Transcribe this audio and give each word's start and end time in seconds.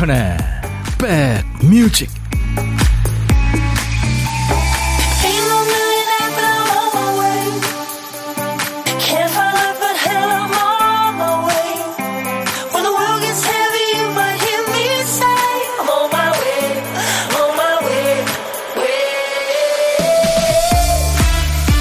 임백천의 0.00 0.36
백뮤직 0.98 2.08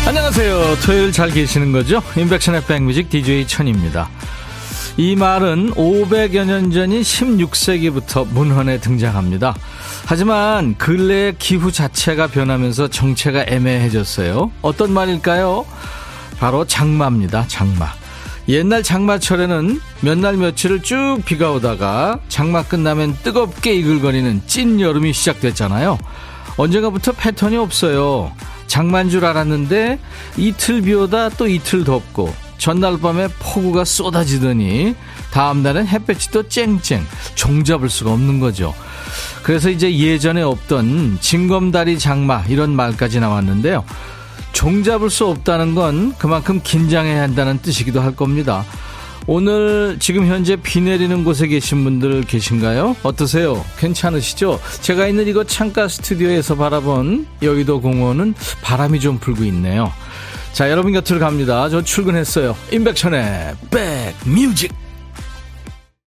안녕하세요. 0.06 0.78
토요일 0.86 1.12
잘 1.14 1.30
계시는 1.30 1.72
거죠? 1.72 2.02
임백천의 2.18 2.66
백뮤직 2.66 3.10
DJ 3.10 3.48
천입니다. 3.48 4.10
이 5.00 5.16
말은 5.16 5.76
500여 5.76 6.44
년 6.44 6.72
전인 6.72 7.02
16세기부터 7.02 8.28
문헌에 8.34 8.82
등장합니다. 8.82 9.56
하지만 10.06 10.76
근래 10.78 11.34
기후 11.40 11.72
자체가 11.72 12.28
변하면서 12.28 12.90
정체가 12.90 13.46
애매해졌어요. 13.48 14.52
어떤 14.62 14.92
말일까요? 14.92 15.66
바로 16.38 16.66
장마입니다. 16.68 17.46
장마. 17.48 17.88
옛날 18.50 18.84
장마철에는 18.84 19.80
몇 20.02 20.18
날 20.20 20.36
며칠을 20.36 20.82
쭉 20.82 21.20
비가 21.24 21.54
오다가 21.54 22.20
장마 22.28 22.64
끝나면 22.64 23.16
뜨겁게 23.24 23.76
이글거리는 23.76 24.42
찐 24.48 24.82
여름이 24.82 25.14
시작됐잖아요. 25.14 25.98
언젠가부터 26.58 27.14
패턴이 27.14 27.56
없어요. 27.56 28.34
장마인 28.68 29.10
줄 29.10 29.24
알았는데 29.24 29.98
이틀 30.36 30.82
비 30.82 30.94
오다 30.94 31.30
또 31.30 31.48
이틀 31.48 31.86
덥고 31.86 32.49
전날 32.60 33.00
밤에 33.00 33.28
폭우가 33.40 33.86
쏟아지더니 33.86 34.94
다음날엔 35.32 35.88
햇볕이 35.88 36.30
또 36.30 36.48
쨍쨍 36.48 37.04
종잡을 37.34 37.90
수가 37.90 38.12
없는 38.12 38.40
거죠. 38.40 38.76
그래서 39.42 39.72
이제 39.72 39.98
예전에 39.98 40.44
없던 40.44 41.18
징검다리 41.22 41.98
장마 41.98 42.44
이런 42.48 42.76
말까지 42.76 43.20
나왔는데요. 43.20 43.84
종잡을 44.52 45.10
수 45.10 45.26
없다는 45.26 45.74
건 45.74 46.14
그만큼 46.18 46.60
긴장해야 46.62 47.22
한다는 47.22 47.60
뜻이기도 47.60 48.02
할 48.02 48.16
겁니다. 48.16 48.66
오늘 49.26 49.98
지금 50.00 50.26
현재 50.26 50.56
비 50.56 50.82
내리는 50.82 51.24
곳에 51.24 51.48
계신 51.48 51.84
분들 51.84 52.24
계신가요? 52.24 52.96
어떠세요? 53.04 53.64
괜찮으시죠? 53.78 54.60
제가 54.82 55.08
있는 55.08 55.28
이곳 55.28 55.48
창가 55.48 55.88
스튜디오에서 55.88 56.56
바라본 56.56 57.28
여의도 57.42 57.80
공원은 57.80 58.34
바람이 58.62 59.00
좀 59.00 59.20
불고 59.20 59.44
있네요. 59.46 59.94
자, 60.54 60.70
여러분 60.70 60.92
곁으로 60.92 61.20
갑니다. 61.20 61.70
저 61.70 61.82
출근했어요. 61.82 62.56
임백천의 62.74 63.56
백뮤직. 63.72 64.74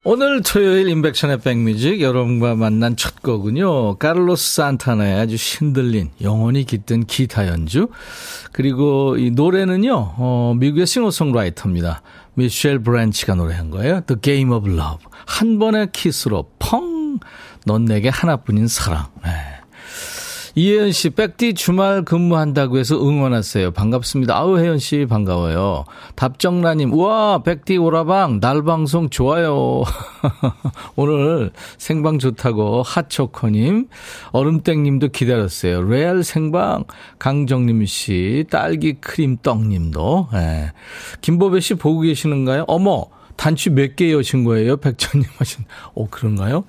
오늘 0.05 0.41
토요일 0.43 0.89
임백천의 0.89 1.41
백뮤직 1.41 2.01
여러분과 2.01 2.55
만난 2.55 2.95
첫 2.95 3.23
곡은요. 3.23 3.97
카를로스 3.97 4.55
산타나의 4.55 5.15
아주 5.19 5.37
신들린 5.37 6.11
영혼이 6.23 6.63
깃든 6.63 7.07
기타 7.07 7.49
연주. 7.49 7.89
그리고 8.53 9.17
이 9.19 9.33
노래는요. 9.33 10.15
어, 10.17 10.55
미국의 10.57 10.87
싱어송라이터입니다. 10.87 12.03
미셸 12.35 12.85
브랜치가 12.85 13.35
노래한 13.35 13.71
거예요. 13.71 14.03
The 14.07 14.21
Game 14.21 14.55
of 14.55 14.69
Love. 14.71 15.07
한 15.27 15.59
번의 15.59 15.89
키스로 15.93 16.51
펑! 16.61 17.19
넌 17.65 17.85
내게 17.85 18.09
하나뿐인 18.09 18.69
사랑. 18.69 19.07
네. 19.25 19.56
이혜연 20.59 20.91
씨, 20.93 21.11
백디 21.11 21.53
주말 21.53 22.03
근무한다고 22.03 22.79
해서 22.79 22.97
응원하세요. 22.97 23.73
반갑습니다. 23.73 24.35
아우, 24.35 24.57
혜연 24.59 24.79
씨, 24.79 25.05
반가워요. 25.05 25.85
답정라님, 26.15 26.95
우와, 26.95 27.43
백디 27.43 27.77
오라방, 27.77 28.39
날방송 28.41 29.11
좋아요. 29.11 29.83
오늘 30.97 31.53
생방 31.77 32.19
좋다고, 32.19 32.83
핫초코님, 32.85 33.89
얼음땡님도 34.33 35.09
기다렸어요. 35.09 35.83
레알 35.91 36.25
생방, 36.25 36.85
강정림 37.19 37.85
씨, 37.85 38.47
딸기 38.51 38.95
크림 38.95 39.37
떡님도, 39.43 40.29
예. 40.37 40.73
김보배 41.21 41.61
씨 41.61 41.75
보고 41.75 42.01
계시는가요? 42.01 42.65
어머, 42.67 43.05
단추 43.37 43.73
몇 43.73 43.95
개 43.97 44.11
여신 44.11 44.45
거예요? 44.45 44.79
백천님 44.79 45.29
하신, 45.37 45.67
어, 45.95 46.07
그런가요? 46.11 46.65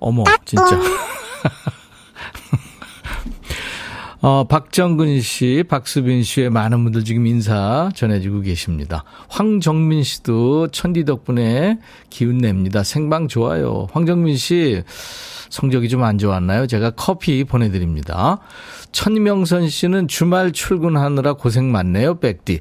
어머, 0.00 0.24
진짜. 0.44 0.64
어, 4.22 4.44
박정근 4.44 5.22
씨, 5.22 5.64
박수빈 5.66 6.22
씨의 6.24 6.50
많은 6.50 6.84
분들 6.84 7.04
지금 7.04 7.26
인사 7.26 7.88
전해주고 7.94 8.42
계십니다. 8.42 9.02
황정민 9.28 10.02
씨도 10.02 10.68
천디 10.68 11.06
덕분에 11.06 11.78
기운 12.10 12.36
냅니다. 12.36 12.82
생방 12.82 13.28
좋아요. 13.28 13.86
황정민 13.92 14.36
씨, 14.36 14.82
성적이 15.48 15.88
좀 15.88 16.04
안 16.04 16.18
좋았나요? 16.18 16.66
제가 16.66 16.90
커피 16.90 17.44
보내드립니다. 17.44 18.40
천명선 18.92 19.70
씨는 19.70 20.06
주말 20.06 20.52
출근하느라 20.52 21.32
고생 21.34 21.72
많네요, 21.72 22.20
백디. 22.20 22.60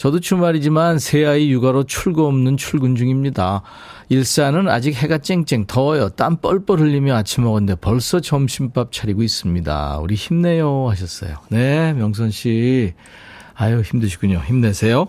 저도 0.00 0.18
주말이지만 0.18 0.98
새 0.98 1.26
아이 1.26 1.50
육아로 1.50 1.84
출고 1.84 2.26
없는 2.26 2.56
출근 2.56 2.96
중입니다. 2.96 3.60
일산은 4.08 4.66
아직 4.66 4.94
해가 4.94 5.18
쨍쨍 5.18 5.66
더워요. 5.66 6.08
땀 6.08 6.38
뻘뻘 6.38 6.80
흘리며 6.80 7.14
아침 7.14 7.44
먹었는데 7.44 7.74
벌써 7.82 8.18
점심밥 8.18 8.92
차리고 8.92 9.22
있습니다. 9.22 9.98
우리 9.98 10.14
힘내요 10.14 10.88
하셨어요. 10.88 11.36
네, 11.50 11.92
명선 11.92 12.30
씨. 12.30 12.94
아유, 13.54 13.82
힘드시군요. 13.82 14.38
힘내세요. 14.38 15.06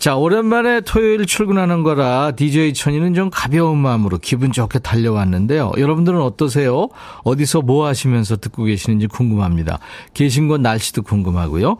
자, 0.00 0.16
오랜만에 0.16 0.80
토요일 0.80 1.26
출근하는 1.26 1.82
거라 1.82 2.32
DJ 2.34 2.72
천이는 2.72 3.12
좀 3.12 3.28
가벼운 3.30 3.76
마음으로 3.76 4.16
기분 4.16 4.50
좋게 4.50 4.78
달려왔는데요. 4.78 5.72
여러분들은 5.76 6.22
어떠세요? 6.22 6.88
어디서 7.22 7.60
뭐 7.60 7.86
하시면서 7.86 8.38
듣고 8.38 8.64
계시는지 8.64 9.08
궁금합니다. 9.08 9.78
계신 10.14 10.48
곳 10.48 10.62
날씨도 10.62 11.02
궁금하고요. 11.02 11.76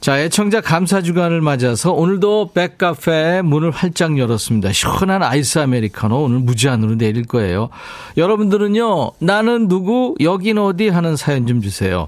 자, 0.00 0.20
애청자 0.20 0.60
감사 0.60 1.02
주간을 1.02 1.40
맞아서 1.40 1.92
오늘도 1.92 2.52
백카페 2.52 3.42
문을 3.42 3.70
활짝 3.72 4.16
열었습니다. 4.16 4.72
시원한 4.72 5.22
아이스 5.22 5.58
아메리카노 5.58 6.22
오늘 6.22 6.38
무제한으로 6.38 6.96
내릴 6.96 7.24
거예요. 7.24 7.68
여러분들은요, 8.16 9.12
나는 9.18 9.66
누구, 9.66 10.14
여긴 10.20 10.58
어디 10.58 10.88
하는 10.88 11.16
사연 11.16 11.46
좀 11.46 11.62
주세요. 11.62 12.06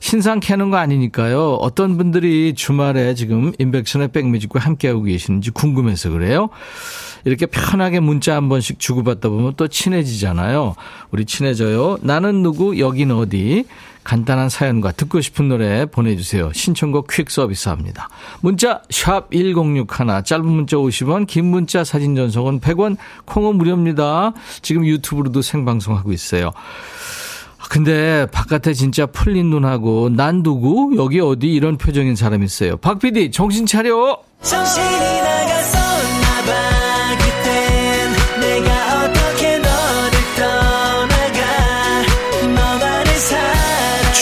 신상 0.00 0.40
캐는 0.40 0.70
거 0.70 0.76
아니니까요. 0.76 1.54
어떤 1.54 1.96
분들이 1.96 2.54
주말에 2.54 3.14
지금 3.14 3.52
인백션의 3.58 4.08
백뮤직과 4.08 4.60
함께 4.60 4.79
하고 4.88 5.02
계시는지 5.02 5.50
궁금해서 5.50 6.10
그래요. 6.10 6.50
이렇게 7.24 7.46
편하게 7.46 8.00
문자 8.00 8.34
한 8.34 8.48
번씩 8.48 8.78
주고받다 8.78 9.28
보면 9.28 9.54
또 9.56 9.68
친해지잖아요. 9.68 10.74
우리 11.10 11.24
친해져요. 11.24 11.98
나는 12.02 12.42
누구, 12.42 12.78
여긴 12.78 13.10
어디. 13.10 13.64
간단한 14.02 14.48
사연과 14.48 14.92
듣고 14.92 15.20
싶은 15.20 15.48
노래 15.48 15.84
보내주세요. 15.84 16.52
신청곡 16.54 17.08
퀵 17.08 17.30
서비스 17.30 17.68
합니다. 17.68 18.08
문자 18.40 18.82
1061, 18.88 19.86
짧은 20.24 20.46
문자 20.46 20.76
50원, 20.78 21.26
긴 21.26 21.44
문자 21.46 21.84
사진 21.84 22.16
전송은 22.16 22.60
100원, 22.60 22.96
콩은 23.26 23.56
무료입니다. 23.56 24.32
지금 24.62 24.86
유튜브로도 24.86 25.42
생방송하고 25.42 26.12
있어요. 26.12 26.50
근데 27.68 28.26
바깥에 28.32 28.72
진짜 28.72 29.06
풀린 29.06 29.50
눈하고 29.50 30.08
난 30.08 30.42
누구 30.42 30.94
여기 30.96 31.20
어디 31.20 31.52
이런 31.52 31.76
표정인 31.76 32.16
사람 32.16 32.42
있어요. 32.42 32.78
박 32.78 32.98
PD 32.98 33.30
정신 33.30 33.66
차려. 33.66 34.29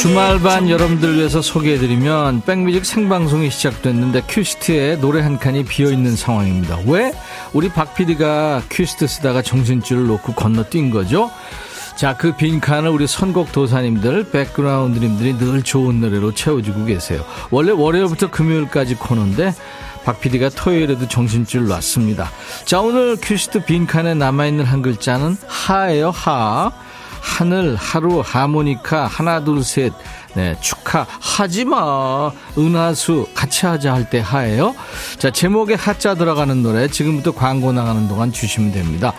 주말반 0.00 0.68
여러분들 0.68 1.16
위해서 1.16 1.40
소개해드리면 1.40 2.42
백뮤직 2.42 2.84
생방송이 2.84 3.50
시작됐는데 3.50 4.22
큐시트에 4.28 4.96
노래 4.96 5.20
한 5.20 5.38
칸이 5.38 5.64
비어있는 5.64 6.16
상황입니다. 6.16 6.78
왜? 6.86 7.12
우리 7.52 7.68
박 7.68 7.94
PD가 7.94 8.62
큐시트 8.70 9.06
쓰다가 9.06 9.42
정신줄을 9.42 10.06
놓고 10.06 10.34
건너뛴 10.34 10.90
거죠. 10.90 11.30
자, 11.96 12.16
그 12.16 12.36
빈칸을 12.36 12.90
우리 12.90 13.08
선곡 13.08 13.50
도사님들, 13.50 14.30
백그라운드님들이 14.30 15.36
늘 15.36 15.64
좋은 15.64 16.00
노래로 16.00 16.32
채워주고 16.32 16.84
계세요. 16.84 17.24
원래 17.50 17.72
월요일부터 17.72 18.30
금요일까지 18.30 18.94
코너인데, 18.94 19.52
박 20.08 20.22
PD가 20.22 20.48
토요일에도 20.48 21.06
정신줄 21.06 21.68
놨습니다. 21.68 22.30
자, 22.64 22.80
오늘 22.80 23.18
큐시트 23.20 23.66
빈칸에 23.66 24.14
남아있는 24.14 24.64
한 24.64 24.80
글자는 24.80 25.36
하예요, 25.46 26.08
하. 26.08 26.72
하늘, 27.20 27.76
하루, 27.76 28.22
하모니카, 28.24 29.06
하나, 29.06 29.44
둘, 29.44 29.62
셋. 29.62 29.92
네, 30.32 30.56
축하, 30.62 31.06
하지 31.20 31.66
마. 31.66 32.32
은하수, 32.56 33.28
같이 33.34 33.66
하자 33.66 33.92
할 33.92 34.08
때 34.08 34.20
하예요. 34.20 34.74
자, 35.18 35.30
제목에 35.30 35.74
하자 35.74 36.14
들어가는 36.14 36.62
노래 36.62 36.88
지금부터 36.88 37.32
광고 37.32 37.72
나가는 37.72 38.08
동안 38.08 38.32
주시면 38.32 38.72
됩니다. 38.72 39.12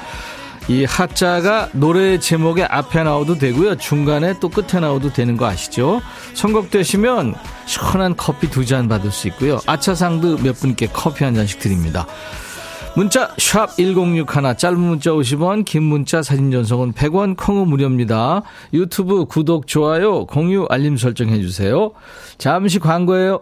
이 0.70 0.86
하자가 0.86 1.70
노래 1.74 2.20
제목의 2.20 2.66
앞에 2.66 3.04
나오도 3.04 3.40
되고요. 3.40 3.76
중간에 3.78 4.36
또 4.40 4.50
끝에 4.50 4.80
나오도 4.80 5.12
되는 5.12 5.36
거 5.36 5.48
아시죠? 5.48 6.00
선곡되시면 6.36 7.34
시원한 7.66 8.16
커피 8.16 8.50
두 8.52 8.64
잔 8.64 8.88
받을 8.88 9.10
수 9.10 9.28
있고요. 9.30 9.60
아차상도 9.66 10.38
몇 10.38 10.54
분께 10.60 10.88
커피 10.94 11.24
한 11.24 11.34
잔씩 11.34 11.60
드립니다. 11.60 12.06
문자 12.96 13.34
1061, 13.38 14.26
짧은 14.58 14.80
문자 14.80 15.10
50원, 15.12 15.66
긴 15.66 15.84
문자 15.84 16.22
사진 16.22 16.52
전송은 16.52 16.94
100원, 16.94 17.36
콩은 17.36 17.68
무료입니다. 17.68 18.44
유튜브 18.74 19.26
구독, 19.26 19.66
좋아요, 19.66 20.26
공유, 20.28 20.68
알림 20.70 20.98
설정해 20.98 21.40
주세요. 21.42 21.94
잠시 22.38 22.78
광고예요. 22.78 23.42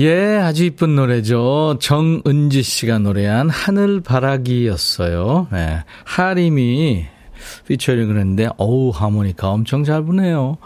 예, 0.00 0.38
아주 0.38 0.64
이쁜 0.64 0.96
노래죠. 0.96 1.76
정은지 1.78 2.62
씨가 2.62 2.98
노래한 3.00 3.50
하늘 3.50 4.00
바라기였어요. 4.00 5.48
네. 5.52 5.84
하림이 6.04 7.04
피처링을 7.68 8.18
했는데, 8.18 8.48
어우, 8.56 8.90
하모니카 8.94 9.48
엄청 9.50 9.84
잘 9.84 10.02
부네요. 10.02 10.56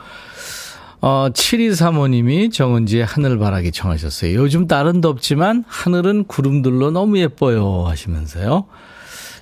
어, 1.01 1.29
7235님이 1.33 2.53
정은지의 2.53 3.05
하늘 3.05 3.39
바라기 3.39 3.73
청하셨어요. 3.73 4.35
요즘 4.37 4.69
딸은 4.69 5.01
덥지만 5.01 5.65
하늘은 5.67 6.25
구름들로 6.25 6.93
너무 6.93 7.19
예뻐요 7.19 7.87
하시면서요. 7.87 8.67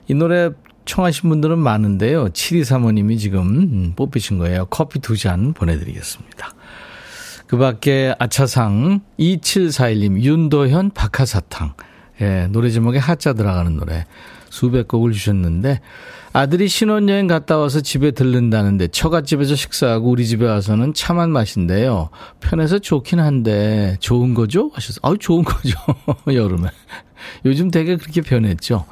이 0.09 0.15
노래 0.15 0.51
청하신 0.87 1.29
분들은 1.29 1.59
많은데요. 1.59 2.31
7235님이 2.31 3.19
지금 3.19 3.41
음, 3.47 3.93
뽑히신 3.95 4.39
거예요. 4.39 4.67
커피 4.71 5.01
두 5.01 5.17
잔 5.17 5.53
보내드리겠습니다. 5.53 6.55
그 7.53 7.59
밖에 7.59 8.15
아차상 8.19 9.03
2741님 9.21 10.23
윤도현 10.23 10.93
박하사탕 10.93 11.75
예, 12.23 12.49
노래 12.51 12.71
제목에 12.71 12.97
하자 12.97 13.35
들어가는 13.35 13.77
노래 13.77 14.07
수백 14.49 14.89
곡을 14.89 15.13
주셨는데 15.13 15.83
아들이 16.33 16.67
신혼여행 16.67 17.27
갔다 17.27 17.59
와서 17.59 17.83
집에 17.83 18.13
들른다는데 18.13 18.89
처갓집에서 18.89 19.55
식사하고 19.55 20.09
우리 20.09 20.27
집에 20.27 20.47
와서는 20.47 20.95
차만 20.95 21.31
마신대요. 21.31 22.09
편해서 22.41 22.79
좋긴 22.79 23.21
한데 23.21 23.99
좋은 24.01 24.33
거죠? 24.33 24.71
하셔서 24.73 25.01
아유 25.03 25.19
좋은 25.19 25.45
거죠. 25.45 25.77
여름에. 26.33 26.71
요즘 27.45 27.71
되게 27.71 27.97
그렇게 27.97 28.21
변했죠. 28.21 28.85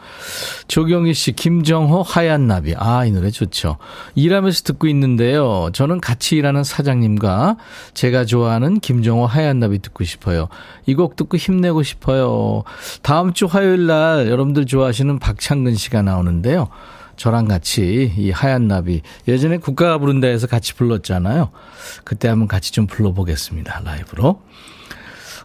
조경희 0.68 1.12
씨, 1.14 1.32
김정호 1.32 2.02
하얀 2.02 2.46
나비. 2.46 2.74
아, 2.76 3.04
이 3.04 3.10
노래 3.10 3.30
좋죠. 3.30 3.76
일하면서 4.14 4.62
듣고 4.62 4.86
있는데요. 4.86 5.70
저는 5.72 6.00
같이 6.00 6.36
일하는 6.36 6.62
사장님과 6.64 7.56
제가 7.94 8.24
좋아하는 8.24 8.80
김정호 8.80 9.26
하얀 9.26 9.58
나비 9.58 9.80
듣고 9.80 10.04
싶어요. 10.04 10.48
이 10.86 10.94
곡 10.94 11.16
듣고 11.16 11.36
힘내고 11.38 11.82
싶어요. 11.82 12.62
다음 13.02 13.32
주 13.32 13.46
화요일 13.46 13.86
날 13.86 14.28
여러분들 14.28 14.66
좋아하시는 14.66 15.18
박창근 15.18 15.74
씨가 15.74 16.02
나오는데요. 16.02 16.68
저랑 17.16 17.48
같이 17.48 18.12
이 18.16 18.30
하얀 18.30 18.66
나비 18.68 19.02
예전에 19.28 19.58
국가가 19.58 19.98
부른다 19.98 20.26
해서 20.28 20.46
같이 20.46 20.74
불렀잖아요. 20.74 21.50
그때 22.04 22.28
한번 22.28 22.48
같이 22.48 22.72
좀 22.72 22.86
불러보겠습니다. 22.86 23.80
라이브로. 23.84 24.40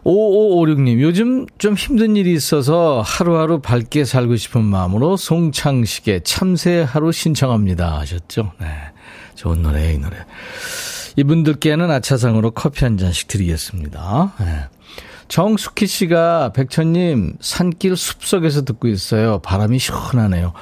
5556님, 0.06 1.00
요즘 1.00 1.46
좀 1.58 1.74
힘든 1.74 2.14
일이 2.14 2.32
있어서 2.32 3.02
하루하루 3.04 3.60
밝게 3.60 4.04
살고 4.04 4.36
싶은 4.36 4.62
마음으로 4.62 5.16
송창식의 5.16 6.22
참새 6.22 6.86
하루 6.88 7.10
신청합니다. 7.10 7.98
하셨죠? 7.98 8.52
네. 8.60 8.66
좋은 9.34 9.62
노래, 9.62 9.92
이 9.92 9.98
노래. 9.98 10.16
이분들께는 11.16 11.90
아차상으로 11.90 12.52
커피 12.52 12.84
한 12.84 12.96
잔씩 12.98 13.26
드리겠습니다. 13.26 14.32
네. 14.38 14.46
정숙희 15.26 15.88
씨가 15.88 16.52
백천님 16.52 17.34
산길 17.40 17.96
숲속에서 17.96 18.64
듣고 18.64 18.86
있어요. 18.86 19.40
바람이 19.40 19.80
시원하네요. 19.80 20.52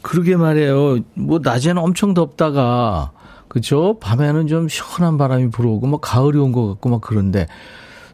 그러게 0.00 0.34
말이에요. 0.36 1.00
뭐 1.12 1.40
낮에는 1.42 1.76
엄청 1.82 2.14
덥다가 2.14 3.12
그죠? 3.48 3.98
밤에는 4.00 4.46
좀 4.46 4.68
시원한 4.70 5.18
바람이 5.18 5.50
불어오고 5.50 5.86
뭐 5.88 6.00
가을이 6.00 6.38
온 6.38 6.52
것 6.52 6.66
같고 6.68 6.88
막 6.88 7.00
그런데 7.02 7.46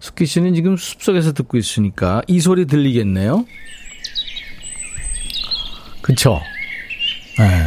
숙희 0.05 0.27
씨는 0.27 0.55
지금 0.55 0.77
숲속에서 0.77 1.33
듣고 1.33 1.57
있으니까 1.57 2.21
이 2.27 2.39
소리 2.39 2.67
들리겠네요. 2.67 3.47
그쵸? 6.03 6.43
네. 7.39 7.67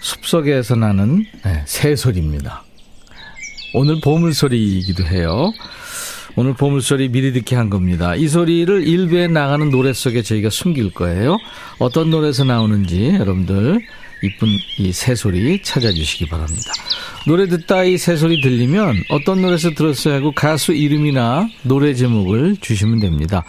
숲속에서 0.00 0.74
나는 0.74 1.24
네, 1.44 1.62
새 1.66 1.94
소리입니다. 1.94 2.64
오늘 3.74 4.00
보물소리이기도 4.00 5.04
해요. 5.06 5.52
오늘 6.34 6.54
보물소리 6.54 7.08
미리 7.10 7.32
듣게 7.32 7.54
한 7.54 7.70
겁니다. 7.70 8.16
이 8.16 8.26
소리를 8.26 8.84
일부에 8.84 9.28
나가는 9.28 9.70
노래 9.70 9.92
속에 9.92 10.22
저희가 10.22 10.50
숨길 10.50 10.94
거예요. 10.94 11.38
어떤 11.78 12.10
노래에서 12.10 12.42
나오는지 12.42 13.14
여러분들 13.14 13.80
이쁜 14.24 14.48
이 14.78 14.90
새소리 14.90 15.62
찾아주시기 15.62 16.26
바랍니다. 16.26 16.72
노래 17.26 17.48
듣다 17.48 17.84
이 17.84 17.98
새소리 17.98 18.40
들리면 18.40 19.04
어떤 19.10 19.42
노래에서 19.42 19.70
들었어야 19.70 20.16
하고 20.16 20.32
가수 20.32 20.72
이름이나 20.72 21.48
노래 21.62 21.94
제목을 21.94 22.56
주시면 22.60 23.00
됩니다. 23.00 23.44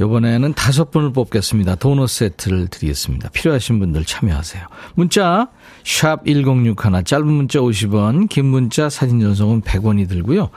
이번에는 0.00 0.54
다섯 0.54 0.90
분을 0.90 1.12
뽑겠습니다. 1.12 1.76
도넛 1.76 2.08
세트를 2.08 2.68
드리겠습니다. 2.68 3.28
필요하신 3.30 3.78
분들 3.78 4.04
참여하세요. 4.04 4.66
문자 4.94 5.48
샵 5.84 6.24
1061, 6.26 7.04
짧은 7.04 7.26
문자 7.26 7.60
50원, 7.60 8.28
긴 8.28 8.46
문자 8.46 8.88
사진 8.88 9.20
전송은 9.20 9.62
100원이 9.62 10.08
들고요. 10.08 10.50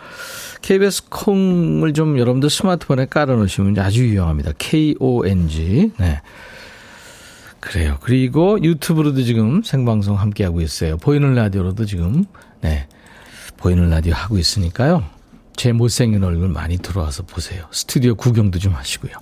KBS 0.61 1.09
콩을 1.09 1.93
좀 1.93 2.17
여러분들 2.17 2.49
스마트폰에 2.49 3.07
깔아놓으시면 3.07 3.77
아주 3.79 4.07
유용합니다. 4.07 4.53
KONG. 4.57 5.91
네. 5.97 6.21
그래요. 7.59 7.97
그리고 8.01 8.61
유튜브로도 8.61 9.23
지금 9.23 9.61
생방송 9.63 10.19
함께하고 10.19 10.61
있어요. 10.61 10.97
보이는 10.97 11.33
라디오로도 11.33 11.85
지금, 11.85 12.25
네. 12.61 12.87
보이는 13.57 13.89
라디오 13.89 14.13
하고 14.13 14.37
있으니까요. 14.37 15.03
제 15.55 15.71
못생긴 15.71 16.23
얼굴 16.23 16.49
많이 16.49 16.77
들어와서 16.77 17.23
보세요. 17.23 17.65
스튜디오 17.71 18.13
구경도 18.15 18.59
좀 18.59 18.73
하시고요. 18.73 19.13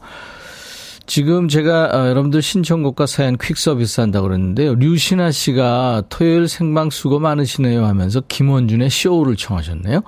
지금 1.07 1.47
제가 1.47 1.91
어, 1.93 2.07
여러분들 2.09 2.41
신청곡과 2.41 3.05
사연 3.05 3.37
퀵 3.37 3.57
서비스 3.57 4.01
한다고 4.01 4.27
그랬는데요. 4.27 4.75
류신아 4.75 5.31
씨가 5.31 6.03
토요일 6.09 6.47
생방 6.47 6.89
수고 6.89 7.19
많으시네요 7.19 7.85
하면서 7.85 8.21
김원준의 8.27 8.89
쇼를 8.89 9.35
청하셨네요. 9.35 10.01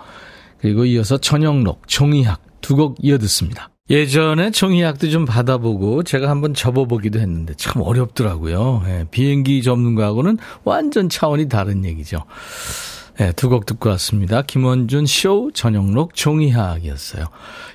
그리고 0.59 0.85
이어서 0.85 1.17
전영록, 1.17 1.87
종이학 1.87 2.41
두 2.61 2.75
곡 2.75 2.97
이어 3.01 3.17
듣습니다. 3.19 3.69
예전에 3.89 4.51
종이학도 4.51 5.09
좀 5.09 5.25
받아보고 5.25 6.03
제가 6.03 6.29
한번 6.29 6.53
접어보기도 6.53 7.19
했는데 7.19 7.53
참 7.55 7.81
어렵더라고요. 7.81 8.83
예, 8.87 9.05
비행기 9.09 9.63
접는 9.63 9.95
거하고는 9.95 10.37
완전 10.65 11.07
차원이 11.07 11.47
다른 11.47 11.85
얘기죠. 11.85 12.23
네, 13.17 13.31
두곡 13.31 13.65
듣고 13.65 13.89
왔습니다. 13.89 14.43
김원준 14.43 15.07
쇼, 15.07 15.49
전영록, 15.51 16.13
종이학이었어요. 16.13 17.25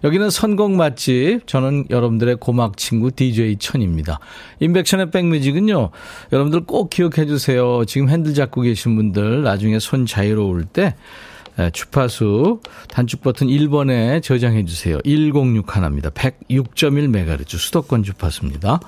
여기는 0.05 0.31
선곡 0.31 0.71
맛집, 0.73 1.49
저는 1.49 1.87
여러분들의 1.91 2.37
고막 2.37 2.77
친구 2.77 3.11
DJ 3.11 3.57
천입니다. 3.59 4.21
인백션의 4.61 5.11
백뮤직은요, 5.11 5.91
여러분들 6.33 6.65
꼭 6.65 6.91
기억해 6.91 7.27
주세요. 7.27 7.85
지금 7.87 8.09
핸들 8.09 8.35
잡고 8.35 8.61
계신 8.61 8.95
분들 8.95 9.43
나중에 9.43 9.81
손 9.81 10.07
자유로울 10.07 10.65
때 10.67 10.95
주파수 11.73 12.61
단축 12.89 13.23
버튼 13.23 13.47
1번에 13.49 14.23
저장해 14.23 14.65
주세요. 14.65 14.99
106 15.05 15.77
하나입니다. 15.77 16.11
106.1MHz 16.11 17.59
수도권 17.59 18.03
주파수입니다. 18.03 18.81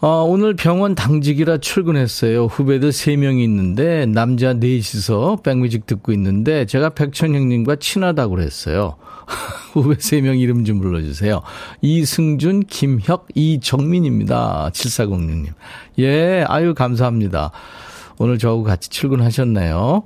어, 0.00 0.22
오늘 0.22 0.54
병원 0.54 0.94
당직이라 0.94 1.58
출근했어요. 1.58 2.44
후배들 2.44 2.90
3명이 2.90 3.42
있는데 3.42 4.06
남자 4.06 4.54
4이서 4.54 5.42
백뮤직 5.42 5.86
듣고 5.86 6.12
있는데 6.12 6.66
제가 6.66 6.90
백천 6.90 7.34
형님과 7.34 7.76
친하다고 7.76 8.36
그랬어요. 8.36 8.94
후배 9.72 9.96
3명 9.96 10.38
이름 10.38 10.64
좀 10.64 10.80
불러주세요. 10.80 11.42
이승준, 11.80 12.66
김혁, 12.66 13.26
이정민입니다. 13.34 14.70
7406님. 14.72 15.48
예, 15.98 16.44
아유, 16.46 16.74
감사합니다. 16.74 17.50
오늘 18.18 18.38
저하고 18.38 18.62
같이 18.62 18.90
출근하셨네요. 18.90 20.04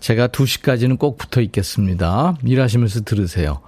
제가 0.00 0.28
2시까지는 0.28 0.98
꼭 0.98 1.18
붙어 1.18 1.40
있겠습니다. 1.40 2.36
일하시면서 2.44 3.02
들으세요. 3.02 3.60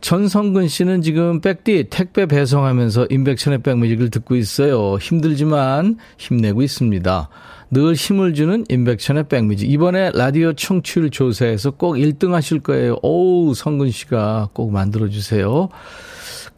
전성근 0.00 0.68
씨는 0.68 1.02
지금 1.02 1.40
백디 1.40 1.88
택배 1.90 2.26
배송하면서 2.26 3.08
인백션의 3.10 3.62
백뮤직을 3.62 4.10
듣고 4.10 4.36
있어요. 4.36 4.96
힘들지만 4.96 5.96
힘내고 6.18 6.62
있습니다. 6.62 7.28
늘 7.70 7.94
힘을 7.94 8.34
주는 8.34 8.64
인백션의 8.68 9.28
백뮤직. 9.28 9.70
이번에 9.70 10.10
라디오 10.14 10.52
청취율 10.52 11.10
조사에서 11.10 11.72
꼭 11.72 11.94
1등 11.94 12.30
하실 12.30 12.60
거예요. 12.60 12.96
오우, 13.02 13.54
성근 13.54 13.90
씨가 13.90 14.50
꼭 14.52 14.70
만들어주세요. 14.72 15.68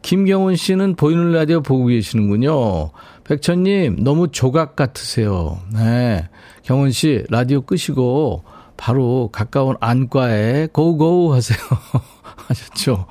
김경훈 0.03 0.55
씨는 0.55 0.95
보이는 0.95 1.31
라디오 1.31 1.61
보고 1.61 1.85
계시는군요. 1.85 2.91
백천님, 3.23 4.03
너무 4.03 4.29
조각 4.29 4.75
같으세요. 4.75 5.59
네. 5.73 6.27
경훈 6.63 6.91
씨, 6.91 7.23
라디오 7.29 7.61
끄시고, 7.61 8.43
바로 8.81 9.29
가까운 9.31 9.75
안과에 9.79 10.67
고고 10.73 11.35
하세요. 11.35 11.59
하셨죠. 12.47 13.05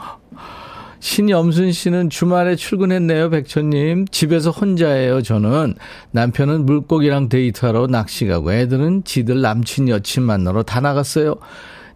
신염순 0.98 1.70
씨는 1.70 2.10
주말에 2.10 2.56
출근했네요, 2.56 3.30
백천님. 3.30 4.06
집에서 4.08 4.50
혼자예요, 4.50 5.22
저는. 5.22 5.76
남편은 6.10 6.66
물고기랑 6.66 7.28
데이트하러 7.28 7.86
낚시 7.86 8.26
가고, 8.26 8.52
애들은 8.52 9.04
지들 9.04 9.42
남친, 9.42 9.88
여친 9.88 10.24
만나러 10.24 10.64
다 10.64 10.80
나갔어요. 10.80 11.36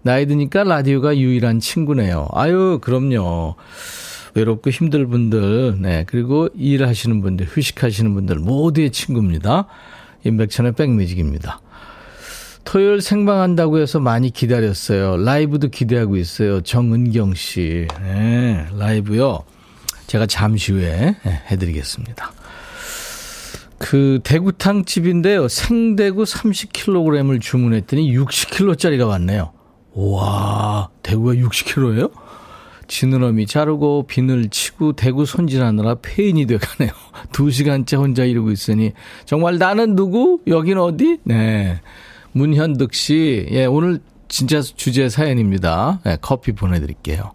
나이 0.02 0.26
드니까 0.26 0.62
라디오가 0.62 1.16
유일한 1.16 1.58
친구네요. 1.58 2.28
아유, 2.30 2.78
그럼요. 2.80 3.56
외롭고 4.34 4.70
힘들 4.70 5.08
분들, 5.08 5.80
네. 5.80 6.04
그리고 6.06 6.48
일하시는 6.54 7.20
분들, 7.20 7.48
휴식하시는 7.50 8.14
분들 8.14 8.36
모두의 8.36 8.92
친구입니다. 8.92 9.66
임백천의 10.22 10.72
백뮤직입니다. 10.74 11.60
토요일 12.64 13.00
생방한다고 13.00 13.78
해서 13.78 14.00
많이 14.00 14.30
기다렸어요. 14.30 15.18
라이브도 15.18 15.68
기대하고 15.68 16.16
있어요. 16.16 16.60
정은경 16.62 17.34
씨. 17.34 17.86
네, 18.02 18.66
라이브요. 18.76 19.44
제가 20.06 20.26
잠시 20.26 20.72
후에 20.72 21.16
네, 21.24 21.42
해드리겠습니다. 21.50 22.32
그 23.78 24.20
대구탕 24.24 24.84
집인데요. 24.84 25.48
생대구 25.48 26.22
30kg을 26.22 27.40
주문했더니 27.40 28.16
60kg짜리가 28.16 29.06
왔네요. 29.08 29.52
와, 29.94 30.88
대구가 31.02 31.34
60kg예요? 31.34 32.10
지느러미 32.88 33.46
자르고 33.46 34.06
비늘 34.06 34.48
치고 34.48 34.92
대구 34.94 35.26
손질하느라 35.26 35.96
페인이 36.02 36.46
돼가네요. 36.46 36.92
두 37.32 37.50
시간째 37.50 37.96
혼자 37.96 38.24
이러고 38.24 38.50
있으니 38.50 38.92
정말 39.24 39.58
나는 39.58 39.96
누구? 39.96 40.40
여긴 40.46 40.78
어디? 40.78 41.18
네. 41.24 41.80
문현득 42.34 42.94
씨, 42.94 43.46
예, 43.50 43.64
오늘 43.64 44.00
진짜 44.28 44.60
주제 44.60 45.08
사연입니다. 45.08 46.00
네, 46.04 46.18
커피 46.20 46.52
보내드릴게요. 46.52 47.32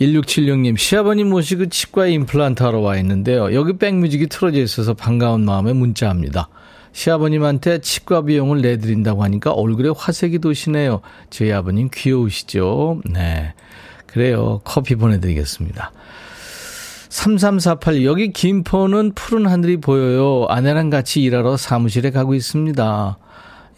1676님, 0.00 0.76
시아버님 0.76 1.30
모시고 1.30 1.70
치과에 1.70 2.12
임플란트 2.12 2.62
하러 2.62 2.80
와 2.80 2.98
있는데요. 2.98 3.54
여기 3.54 3.78
백뮤직이 3.78 4.26
틀어져 4.26 4.60
있어서 4.60 4.92
반가운 4.92 5.44
마음에 5.44 5.72
문자합니다. 5.72 6.48
시아버님한테 6.92 7.80
치과 7.80 8.22
비용을 8.22 8.60
내드린다고 8.60 9.24
하니까 9.24 9.52
얼굴에 9.52 9.90
화색이 9.96 10.38
도시네요. 10.40 11.00
저희 11.30 11.52
아버님 11.52 11.88
귀여우시죠? 11.92 13.00
네. 13.10 13.54
그래요. 14.06 14.60
커피 14.64 14.94
보내드리겠습니다. 14.94 15.92
3348, 17.08 18.04
여기 18.04 18.32
김포는 18.32 19.12
푸른 19.14 19.46
하늘이 19.46 19.78
보여요. 19.78 20.44
아내랑 20.48 20.90
같이 20.90 21.22
일하러 21.22 21.56
사무실에 21.56 22.10
가고 22.10 22.34
있습니다. 22.34 23.18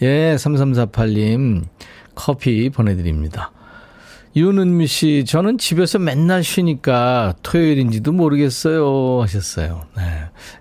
예, 0.02 0.36
3348님, 0.36 1.64
커피 2.14 2.70
보내드립니다. 2.70 3.50
윤은미 4.36 4.86
씨, 4.86 5.24
저는 5.26 5.58
집에서 5.58 5.98
맨날 5.98 6.44
쉬니까 6.44 7.34
토요일인지도 7.42 8.12
모르겠어요. 8.12 9.22
하셨어요. 9.22 9.86
네. 9.96 10.02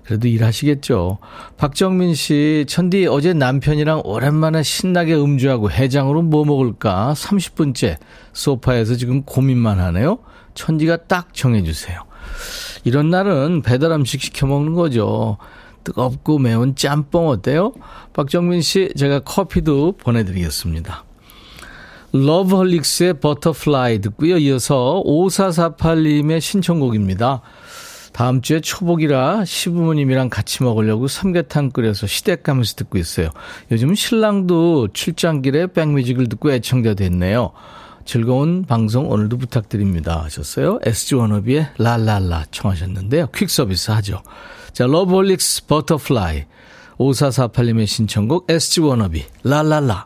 그래도 0.04 0.28
일하시겠죠. 0.28 1.20
박정민 1.58 2.16
씨, 2.16 2.66
천디 2.68 3.06
어제 3.08 3.34
남편이랑 3.34 4.02
오랜만에 4.06 4.64
신나게 4.64 5.14
음주하고 5.14 5.70
해장으로 5.70 6.24
뭐 6.24 6.44
먹을까? 6.46 7.14
30분째 7.16 7.98
소파에서 8.34 8.96
지금 8.96 9.24
고민만 9.24 9.80
하네요. 9.80 10.20
천디가 10.56 11.06
딱 11.06 11.34
정해주세요. 11.36 12.02
이런 12.84 13.10
날은 13.10 13.62
배달 13.62 13.92
음식 13.92 14.22
시켜 14.22 14.48
먹는 14.48 14.74
거죠. 14.74 15.38
뜨겁고 15.88 16.38
매운 16.38 16.76
짬뽕 16.76 17.30
어때요? 17.30 17.72
박정민 18.12 18.62
씨, 18.62 18.90
제가 18.98 19.22
커피도 19.22 19.94
보내드리겠습니다. 19.94 21.06
러브홀릭스의 22.12 23.22
버터플라이 23.22 24.00
듣고요. 24.00 24.38
이어서 24.38 25.02
5448님의 25.06 26.42
신청곡입니다. 26.42 27.42
다음 28.12 28.42
주에 28.42 28.60
초복이라 28.60 29.46
시부모님이랑 29.46 30.30
같이 30.30 30.64
먹으려고 30.64 31.08
삼계탕 31.08 31.70
끓여서 31.72 32.06
시댁 32.06 32.44
가면서 32.44 32.76
듣고 32.76 32.98
있어요. 32.98 33.30
요즘 33.72 33.96
신랑도 33.96 34.90
출장길에 34.92 35.68
백뮤직을 35.68 36.28
듣고 36.28 36.52
애청자 36.52 36.96
됐네요. 36.96 37.52
즐거운 38.04 38.66
방송 38.66 39.10
오늘도 39.10 39.38
부탁드립니다 39.38 40.24
하셨어요. 40.24 40.80
SG 40.84 41.16
워너비의 41.16 41.70
랄랄라 41.78 42.46
청하셨는데요. 42.52 43.28
퀵 43.34 43.50
서비스 43.50 43.92
하죠. 43.92 44.22
자, 44.78 44.86
러브홀릭스 44.86 45.66
버터플라이. 45.66 46.46
5448님의 47.00 47.88
신청곡 47.88 48.46
SG 48.48 48.82
워너비. 48.82 49.26
랄랄라 49.44 50.06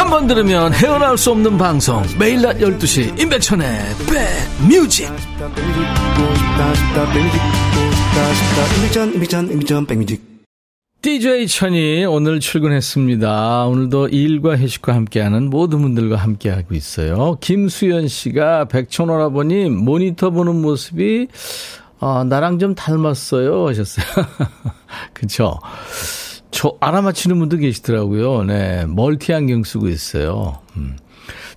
한 0.00 0.08
번 0.08 0.26
들으면 0.26 0.72
헤어나올 0.72 1.18
수 1.18 1.30
없는 1.30 1.58
방송 1.58 2.02
매일 2.18 2.40
낮 2.40 2.56
12시 2.56 3.20
임백천의 3.20 3.80
백뮤직 4.08 5.10
DJ 11.02 11.46
천이 11.48 12.06
오늘 12.06 12.40
출근했습니다. 12.40 13.66
오늘도 13.66 14.08
일과 14.08 14.56
회식과 14.56 14.94
함께하는 14.94 15.50
모든 15.50 15.82
분들과 15.82 16.16
함께하고 16.16 16.74
있어요. 16.74 17.36
김수연 17.42 18.08
씨가 18.08 18.66
백천오라버님 18.66 19.76
모니터 19.76 20.30
보는 20.30 20.62
모습이 20.62 21.28
어, 22.00 22.24
나랑 22.24 22.58
좀 22.58 22.74
닮았어요 22.74 23.68
하셨어요. 23.68 24.06
그쵸? 25.12 25.58
저 26.50 26.76
알아맞히는 26.80 27.38
분도 27.38 27.56
계시더라고요. 27.56 28.44
네, 28.44 28.84
멀티 28.86 29.32
안경 29.32 29.62
쓰고 29.64 29.88
있어요. 29.88 30.58
음. 30.76 30.96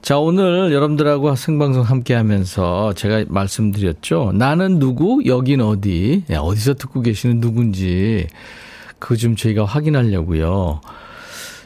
자, 0.02 0.18
오늘 0.20 0.72
여러분들하고 0.74 1.36
생방송 1.36 1.84
함께 1.84 2.14
하면서 2.14 2.94
제가 2.94 3.24
말씀드렸죠. 3.28 4.34
나는 4.36 4.78
누구? 4.80 5.22
여긴 5.26 5.62
어디? 5.62 6.24
네, 6.28 6.36
어디서 6.36 6.76
듣고 6.76 7.02
계시는 7.02 7.40
누군지 7.40 8.28
그 9.00 9.18
좀 9.18 9.36
저희가 9.36 9.66
확인하려고요. 9.66 10.82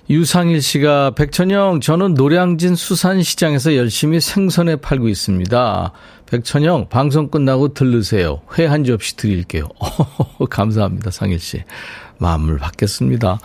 유상일 0.09 0.61
씨가 0.61 1.11
백천영 1.11 1.81
저는 1.81 2.13
노량진 2.13 2.75
수산시장에서 2.75 3.75
열심히 3.75 4.21
생선회 4.21 4.77
팔고 4.77 5.09
있습니다. 5.09 5.91
백천영 6.27 6.87
방송 6.89 7.27
끝나고 7.29 7.73
들르세요. 7.73 8.39
회 8.57 8.65
한 8.67 8.85
접시 8.85 9.17
드릴게요. 9.17 9.67
감사합니다 10.49 11.11
상일 11.11 11.39
씨. 11.39 11.61
마음을 12.19 12.57
받겠습니다. 12.57 13.39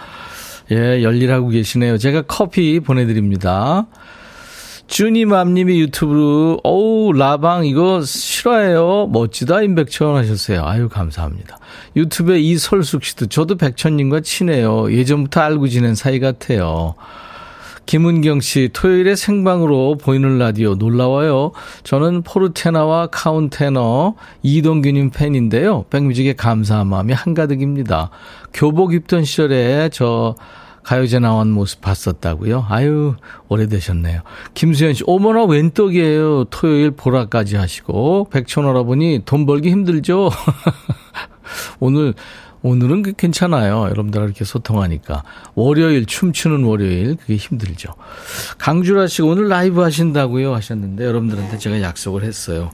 예 0.70 1.02
열일하고 1.02 1.48
계시네요. 1.48 1.98
제가 1.98 2.22
커피 2.22 2.80
보내드립니다. 2.80 3.86
주니맘님이 4.92 5.80
유튜브로, 5.80 6.60
어우, 6.64 7.12
라방 7.14 7.64
이거 7.64 8.02
실화예요. 8.02 9.08
멋지다, 9.10 9.62
임백천 9.62 10.16
하셨어요. 10.16 10.66
아유, 10.66 10.90
감사합니다. 10.90 11.58
유튜브에 11.96 12.40
이설숙 12.40 13.02
씨도 13.02 13.26
저도 13.26 13.56
백천님과 13.56 14.20
친해요. 14.20 14.92
예전부터 14.92 15.40
알고 15.40 15.68
지낸 15.68 15.94
사이 15.94 16.20
같아요. 16.20 16.94
김은경 17.86 18.40
씨, 18.40 18.70
토요일에 18.72 19.16
생방으로 19.16 19.96
보이는 19.96 20.38
라디오 20.38 20.74
놀라워요. 20.74 21.52
저는 21.82 22.22
포르테나와 22.22 23.08
카운테너 23.08 24.14
이동규님 24.42 25.10
팬인데요. 25.10 25.84
백뮤직에 25.90 26.34
감사한 26.34 26.86
마음이 26.86 27.12
한가득입니다. 27.12 28.10
교복 28.54 28.94
입던 28.94 29.24
시절에 29.24 29.90
저 29.92 30.34
가요제 30.82 31.20
나온 31.20 31.50
모습 31.50 31.80
봤었다고요? 31.80 32.66
아유, 32.68 33.14
오래되셨네요. 33.48 34.22
김수현 34.54 34.94
씨, 34.94 35.04
어머나 35.06 35.44
웬 35.44 35.70
떡이에요. 35.70 36.44
토요일 36.50 36.90
보라까지 36.92 37.56
하시고. 37.56 38.28
백천오라보니 38.30 39.22
돈 39.24 39.46
벌기 39.46 39.70
힘들죠? 39.70 40.30
오늘, 41.78 42.14
오늘은 42.62 43.14
괜찮아요. 43.16 43.88
여러분들 43.90 44.22
이렇게 44.22 44.44
소통하니까. 44.44 45.24
월요일, 45.54 46.06
춤추는 46.06 46.64
월요일, 46.64 47.16
그게 47.16 47.36
힘들죠. 47.36 47.92
강주라 48.58 49.08
씨가 49.08 49.26
오늘 49.28 49.48
라이브 49.48 49.80
하신다고요? 49.80 50.54
하셨는데, 50.54 51.04
여러분들한테 51.04 51.58
제가 51.58 51.82
약속을 51.82 52.22
했어요. 52.22 52.70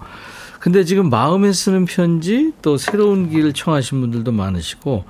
근데 0.61 0.85
지금 0.85 1.09
마음에 1.09 1.53
쓰는 1.53 1.85
편지 1.85 2.53
또 2.63 2.77
새로운 2.77 3.31
길 3.31 3.53
청하신 3.53 4.01
분들도 4.01 4.33
많으시고 4.33 5.05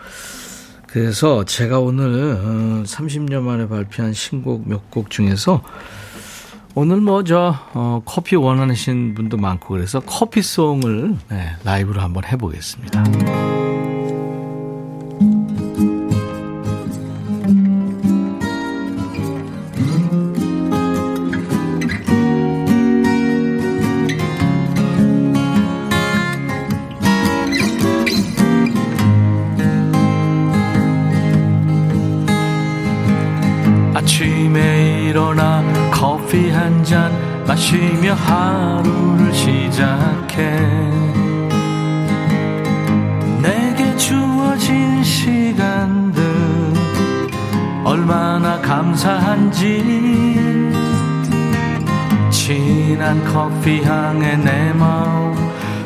그래서 0.87 1.45
제가 1.45 1.81
오늘 1.81 2.37
30년 2.85 3.39
어, 3.39 3.41
만에 3.41 3.69
발표한 3.69 4.13
신곡 4.13 4.69
몇 4.69 4.91
곡 4.91 5.11
중에서 5.11 5.63
오늘 6.75 7.01
뭐저 7.01 7.57
어, 7.75 8.03
커피 8.05 8.37
원하시는 8.37 9.15
분도 9.15 9.37
많고 9.37 9.69
그래서 9.75 10.01
커피송을 10.01 11.17
네, 11.31 11.57
라이브로 11.65 12.01
한번 12.01 12.25
해보겠습니다. 12.25 13.58
마시며 37.49 38.15
하루를 38.15 39.33
시작해. 39.33 40.59
내게 43.43 43.97
주어진 43.97 45.03
시간들 45.03 46.23
얼마나 47.85 48.61
감사한지. 48.61 49.83
진한 52.31 53.25
커피 53.25 53.83
향에 53.83 54.37
내 54.37 54.73
마음 54.73 55.35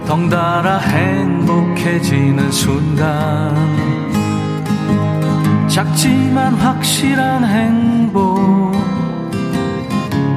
덩달아 0.06 0.78
행복해지는 0.78 2.52
순간 2.52 4.01
작지만 5.72 6.54
확실한 6.56 7.46
행복. 7.46 8.76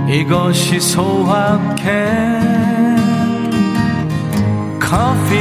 이것이 0.07 0.79
소확해 0.79 2.07
커피 4.79 5.35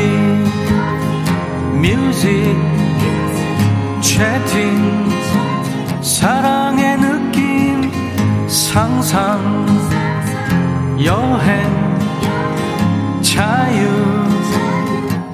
뮤직 1.80 2.56
채팅 4.00 5.10
사랑의 6.02 6.98
느낌 6.98 7.92
상상 8.48 9.64
여행 11.04 11.94
자유. 13.22 13.86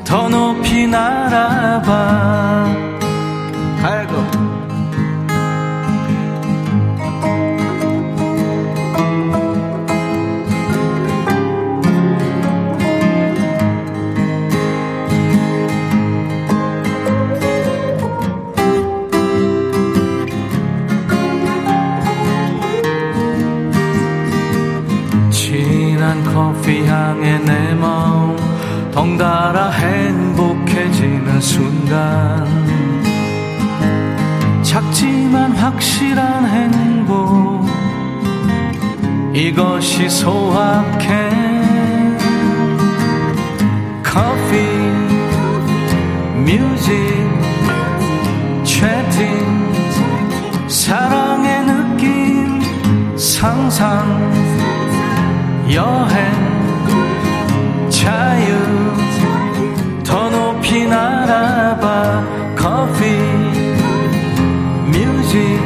더 0.04 0.28
높이 0.28 0.86
날아봐 0.86 2.89
커피 26.32 26.86
향에 26.86 27.38
내 27.38 27.74
마음 27.74 28.36
덩달아 28.92 29.70
행복해지는 29.70 31.40
순간. 31.40 32.70
작지만 34.70 35.50
확실한 35.50 36.46
행복 36.46 37.66
이것이 39.34 40.08
소확해 40.08 41.28
커피 44.04 44.62
뮤직 46.46 46.94
채팅 48.62 49.68
사랑의 50.68 51.64
느낌 51.64 52.60
상상 53.16 54.59
여행 55.72 56.30
자유. 57.88 58.54
더 60.04 60.28
높이 60.30 60.86
날아봐. 60.86 62.24
커피 62.56 63.16
뮤직 64.86 65.60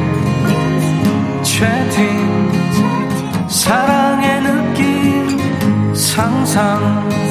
채팅. 1.43 2.45
사랑의 3.47 4.41
느낌 4.41 5.93
상상 5.95 7.24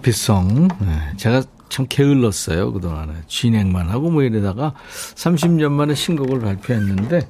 커피송. 0.00 0.68
네, 0.80 1.12
제가 1.18 1.42
참 1.68 1.86
게을렀어요, 1.88 2.72
그동안에. 2.72 3.12
진행만 3.28 3.90
하고 3.90 4.10
뭐 4.10 4.22
이러다가 4.22 4.74
30년 5.14 5.70
만에 5.72 5.94
신곡을 5.94 6.40
발표했는데 6.40 7.28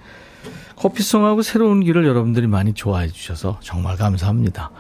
커피송하고 0.77 1.43
새로운 1.43 1.83
길을 1.83 2.07
여러분들이 2.07 2.47
많이 2.47 2.73
좋아해 2.73 3.09
주셔서 3.09 3.59
정말 3.61 3.97
감사합니다. 3.97 4.71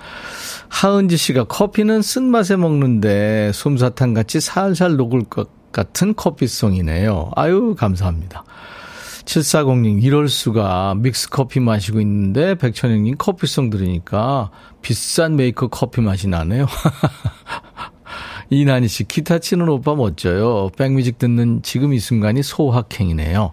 하은지 0.68 1.16
씨가 1.16 1.44
커피는 1.44 2.00
쓴맛에 2.00 2.56
먹는데 2.56 3.50
솜사탕 3.52 4.14
같이 4.14 4.40
살살 4.40 4.96
녹을 4.96 5.24
것 5.24 5.50
같은 5.72 6.14
커피송이네요. 6.14 7.32
아유, 7.34 7.74
감사합니다. 7.76 8.44
7406 9.30 10.02
이럴 10.02 10.28
수가 10.28 10.96
믹스 10.96 11.28
커피 11.28 11.60
마시고 11.60 12.00
있는데 12.00 12.56
백천영님 12.56 13.14
커피송 13.16 13.70
들으니까 13.70 14.50
비싼 14.82 15.36
메이커 15.36 15.68
커피 15.68 16.00
맛이 16.00 16.26
나네요. 16.26 16.66
이난희 18.50 18.88
씨 18.88 19.04
기타 19.04 19.38
치는 19.38 19.68
오빠 19.68 19.94
멋져요. 19.94 20.70
백뮤직 20.76 21.18
듣는 21.18 21.62
지금 21.62 21.92
이 21.92 22.00
순간이 22.00 22.42
소확행이네요. 22.42 23.52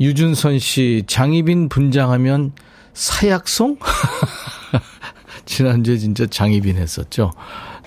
유준선 0.00 0.58
씨 0.58 1.04
장희빈 1.06 1.68
분장하면 1.68 2.50
사약송? 2.94 3.78
지난주에 5.46 5.98
진짜 5.98 6.26
장희빈 6.26 6.78
했었죠. 6.78 7.30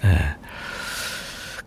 네. 0.04 0.18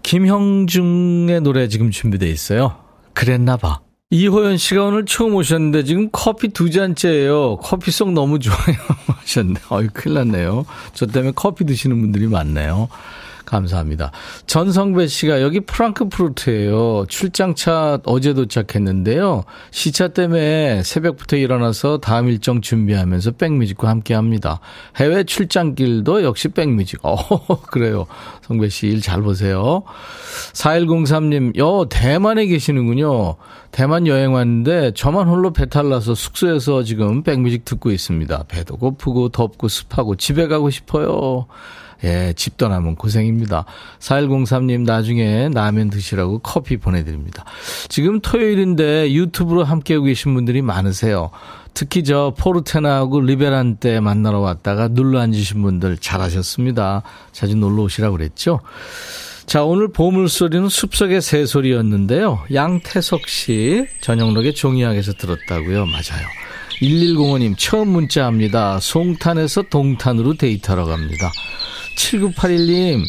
김형중의 0.02 1.42
노래 1.42 1.68
지금 1.68 1.90
준비돼 1.90 2.26
있어요. 2.30 2.76
그랬나 3.12 3.58
봐. 3.58 3.80
이호연 4.12 4.56
씨가 4.56 4.86
오늘 4.86 5.04
처음 5.06 5.36
오셨는데 5.36 5.84
지금 5.84 6.08
커피 6.10 6.48
두 6.48 6.68
잔째예요. 6.70 7.58
커피송 7.58 8.12
너무 8.12 8.40
좋아요. 8.40 8.76
하셨네. 9.06 9.54
어이, 9.68 9.86
큰일 9.92 10.14
났네요. 10.14 10.66
저 10.94 11.06
때문에 11.06 11.32
커피 11.36 11.64
드시는 11.64 12.00
분들이 12.00 12.26
많네요. 12.26 12.88
감사합니다. 13.46 14.12
전성배 14.46 15.08
씨가 15.08 15.42
여기 15.42 15.58
프랑크푸르트예요. 15.60 17.06
출장차 17.08 17.98
어제 18.04 18.32
도착했는데요. 18.32 19.42
시차 19.72 20.08
때문에 20.08 20.82
새벽부터 20.84 21.36
일어나서 21.36 21.98
다음 21.98 22.28
일정 22.28 22.60
준비하면서 22.60 23.32
백뮤직과 23.32 23.88
함께 23.88 24.14
합니다. 24.14 24.60
해외 24.96 25.24
출장길도 25.24 26.22
역시 26.22 26.48
백뮤직. 26.48 27.00
어, 27.04 27.16
그래요. 27.70 28.06
성배 28.42 28.68
씨 28.68 28.86
일 28.88 29.00
잘 29.02 29.20
보세요. 29.22 29.82
4103님, 30.52 31.56
여, 31.58 31.86
대만에 31.90 32.46
계시는군요. 32.46 33.34
대만 33.70 34.06
여행 34.06 34.32
왔는데 34.32 34.92
저만 34.94 35.28
홀로 35.28 35.52
배탈 35.52 35.88
나서 35.88 36.14
숙소에서 36.14 36.82
지금 36.82 37.22
백뮤직 37.22 37.64
듣고 37.64 37.90
있습니다. 37.90 38.44
배도 38.48 38.76
고프고 38.76 39.28
덥고 39.28 39.68
습하고 39.68 40.16
집에 40.16 40.48
가고 40.48 40.70
싶어요. 40.70 41.46
예, 42.02 42.32
집 42.34 42.56
떠나면 42.56 42.96
고생입니다. 42.96 43.66
4103님 43.98 44.84
나중에 44.84 45.50
라면 45.52 45.90
드시라고 45.90 46.38
커피 46.38 46.78
보내드립니다. 46.78 47.44
지금 47.88 48.20
토요일인데 48.20 49.12
유튜브로 49.12 49.64
함께하고 49.64 50.06
계신 50.06 50.34
분들이 50.34 50.62
많으세요. 50.62 51.30
특히 51.74 52.02
저 52.02 52.34
포르테나하고 52.38 53.20
리베란테 53.20 54.00
만나러 54.00 54.40
왔다가 54.40 54.88
눌러 54.88 55.20
앉으신 55.20 55.62
분들 55.62 55.98
잘하셨습니다. 55.98 57.02
자주 57.32 57.56
놀러 57.56 57.82
오시라고 57.84 58.16
그랬죠. 58.16 58.60
자, 59.46 59.64
오늘 59.64 59.88
보물소리는 59.88 60.68
숲속의 60.68 61.20
새소리였는데요. 61.22 62.44
양태석 62.52 63.28
씨, 63.28 63.86
전영록의 64.00 64.54
종이학에서 64.54 65.14
들었다고요. 65.14 65.86
맞아요. 65.86 66.26
1105님, 66.80 67.56
처음 67.58 67.88
문자합니다. 67.88 68.78
송탄에서 68.80 69.62
동탄으로 69.62 70.34
데이트하러 70.34 70.84
갑니다. 70.86 71.30
7981님, 71.96 73.04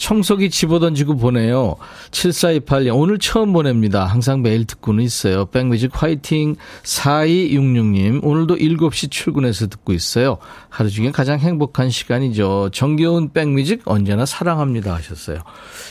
청소기 0.00 0.48
집어던지고 0.48 1.16
보내요. 1.16 1.76
7428님, 2.10 2.96
오늘 2.96 3.18
처음 3.18 3.52
보냅니다. 3.52 4.06
항상 4.06 4.40
매일 4.40 4.64
듣고는 4.64 5.04
있어요. 5.04 5.44
백뮤직 5.44 5.90
화이팅. 5.92 6.56
4266님, 6.82 8.24
오늘도 8.24 8.56
7시 8.56 9.10
출근해서 9.10 9.66
듣고 9.68 9.92
있어요. 9.92 10.38
하루 10.70 10.88
중에 10.88 11.10
가장 11.10 11.38
행복한 11.38 11.90
시간이죠. 11.90 12.70
정겨운 12.72 13.34
백뮤직 13.34 13.82
언제나 13.84 14.24
사랑합니다 14.24 14.94
하셨어요. 14.94 15.40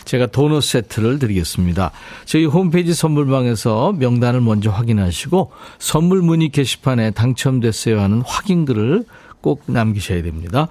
제가 0.06 0.26
도넛 0.26 0.64
세트를 0.64 1.20
드리겠습니다. 1.20 1.92
저희 2.26 2.46
홈페이지 2.46 2.96
선물방에서 2.96 3.94
명단을 4.00 4.42
먼저 4.42 4.72
확인하시고 4.72 5.52
선물 5.78 6.24
문의 6.24 6.50
게시판에 6.50 7.12
당첨됐어요 7.12 8.02
하는 8.02 8.24
확인글을 8.26 9.06
꼭 9.42 9.64
남기셔야 9.68 10.22
됩니다. 10.22 10.68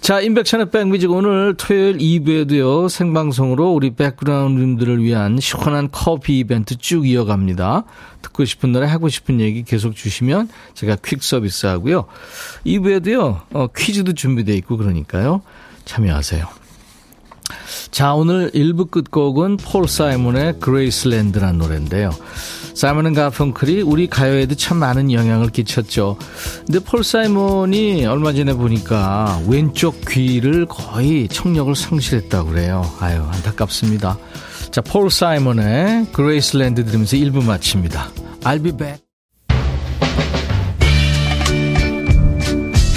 자, 0.00 0.20
임백천의 0.20 0.70
백뮤직 0.70 1.10
오늘 1.12 1.54
토요일 1.56 1.98
2부에도요, 1.98 2.88
생방송으로 2.88 3.72
우리 3.72 3.94
백그라운드님들을 3.94 5.02
위한 5.02 5.38
시원한 5.38 5.90
커피 5.92 6.40
이벤트 6.40 6.76
쭉 6.76 7.06
이어갑니다. 7.06 7.84
듣고 8.22 8.44
싶은 8.44 8.72
노래, 8.72 8.86
하고 8.86 9.08
싶은 9.08 9.40
얘기 9.40 9.62
계속 9.62 9.94
주시면 9.94 10.48
제가 10.74 10.96
퀵 11.04 11.22
서비스 11.22 11.66
하고요. 11.66 12.06
2부에도요, 12.66 13.42
어, 13.52 13.66
퀴즈도 13.76 14.14
준비되어 14.14 14.56
있고 14.56 14.76
그러니까요. 14.76 15.42
참여하세요. 15.84 16.61
자, 17.90 18.14
오늘 18.14 18.50
1부 18.52 18.90
끝곡은 18.90 19.58
폴 19.58 19.88
사이먼의 19.88 20.60
그레이스랜드라는 20.60 21.58
노래인데요. 21.58 22.10
사이먼 22.74 23.12
가펑클이 23.12 23.82
우리 23.82 24.06
가요에도 24.06 24.54
참 24.54 24.78
많은 24.78 25.12
영향을 25.12 25.50
끼쳤죠. 25.50 26.16
근데 26.66 26.78
폴 26.80 27.04
사이먼이 27.04 28.06
얼마 28.06 28.32
전에 28.32 28.54
보니까 28.54 29.40
왼쪽 29.46 30.00
귀를 30.08 30.66
거의 30.66 31.28
청력을 31.28 31.74
상실했다고 31.74 32.50
그래요. 32.50 32.90
아유, 33.00 33.22
안타깝습니다. 33.22 34.18
자, 34.70 34.80
폴 34.80 35.10
사이먼의 35.10 36.06
그레이스랜드 36.12 36.84
들으면서 36.84 37.16
1부 37.16 37.44
마칩니다. 37.44 38.10
I'll 38.42 38.62
be 38.62 38.72
back. 38.72 39.02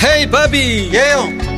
Hey 0.04 0.30
바비 0.30 0.91
예영 0.94 1.44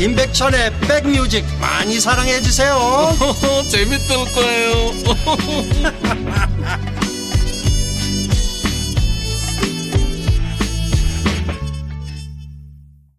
임백천의 0.00 0.72
백뮤직 0.80 1.44
많이 1.60 2.00
사랑해 2.00 2.40
주세요 2.40 2.74
재밌을 3.70 4.16
거예요 4.34 4.74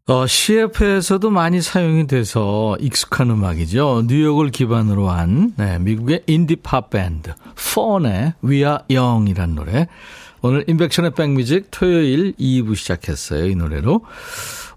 어, 0.08 0.28
CF에서도 0.28 1.32
많이 1.32 1.62
사용이 1.62 2.06
돼서 2.06 2.78
익숙한 2.80 3.32
음악이죠. 3.32 4.04
뉴욕을 4.06 4.52
기반으로 4.52 5.10
한 5.10 5.54
네, 5.58 5.80
미국의 5.80 6.22
인디 6.28 6.56
팝 6.58 6.92
밴드 6.92 7.34
펀의 7.74 8.34
We 8.44 8.58
Are 8.58 8.78
Young이란 8.92 9.56
노래. 9.56 9.88
오늘 10.42 10.64
임백천의 10.68 11.12
백뮤직 11.12 11.68
토요일 11.72 12.34
2부 12.34 12.76
시작했어요. 12.76 13.48
이 13.48 13.56
노래로. 13.56 14.02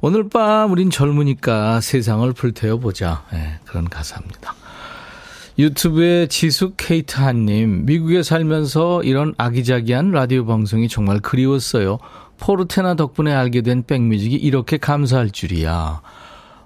오늘 0.00 0.28
밤 0.28 0.70
우린 0.70 0.90
젊으니까 0.90 1.80
세상을 1.80 2.32
불태워보자. 2.32 3.24
네, 3.32 3.58
그런 3.64 3.88
가사입니다. 3.88 4.54
유튜브에 5.58 6.28
지숙 6.28 6.74
케이트 6.76 7.20
한님, 7.20 7.84
미국에 7.84 8.22
살면서 8.22 9.02
이런 9.02 9.34
아기자기한 9.38 10.12
라디오 10.12 10.46
방송이 10.46 10.88
정말 10.88 11.18
그리웠어요. 11.18 11.98
포르테나 12.38 12.94
덕분에 12.94 13.34
알게 13.34 13.62
된 13.62 13.82
백뮤직이 13.84 14.36
이렇게 14.36 14.76
감사할 14.76 15.30
줄이야. 15.30 16.00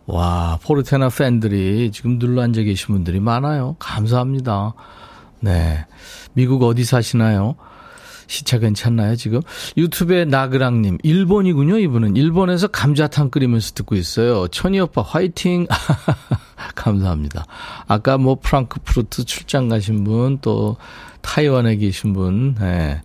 와, 0.05 0.59
포르테나 0.63 1.09
팬들이 1.09 1.91
지금 1.91 2.19
눌러 2.19 2.43
앉아 2.43 2.63
계신 2.63 2.89
분들이 2.89 3.19
많아요. 3.19 3.77
감사합니다. 3.79 4.75
네. 5.41 5.87
미국 6.35 6.63
어디 6.63 6.85
사시나요? 6.85 7.57
시차 8.33 8.59
괜찮나요, 8.59 9.15
지금? 9.15 9.43
유튜브에 9.77 10.25
나그랑님, 10.25 10.97
일본이군요, 11.03 11.79
이분은. 11.79 12.17
일본에서 12.17 12.69
감자탕 12.69 13.29
끓이면서 13.29 13.75
듣고 13.75 13.95
있어요. 13.95 14.49
천희 14.49 14.81
오빠, 14.81 15.03
화이팅! 15.03 15.67
감사합니다. 16.75 17.45
아까 17.87 18.17
뭐 18.17 18.39
프랑크푸르트 18.41 19.25
출장 19.25 19.69
가신 19.69 20.03
분, 20.05 20.39
또 20.41 20.79
타이완에 21.21 21.77
계신 21.77 22.15
분, 22.15 22.55
네. 22.59 23.03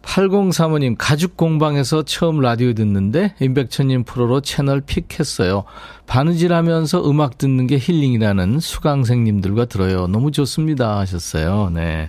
8035님, 0.00 0.94
가죽 0.96 1.36
공방에서 1.36 2.04
처음 2.04 2.40
라디오 2.40 2.72
듣는데, 2.72 3.34
임백천님 3.40 4.04
프로로 4.04 4.40
채널 4.40 4.80
pick했어요. 4.80 5.64
바느질 6.06 6.54
하면서 6.54 7.06
음악 7.06 7.36
듣는 7.36 7.66
게 7.66 7.76
힐링이라는 7.78 8.58
수강생님들과 8.58 9.66
들어요. 9.66 10.06
너무 10.06 10.32
좋습니다. 10.32 10.98
하셨어요. 10.98 11.70
네. 11.74 12.08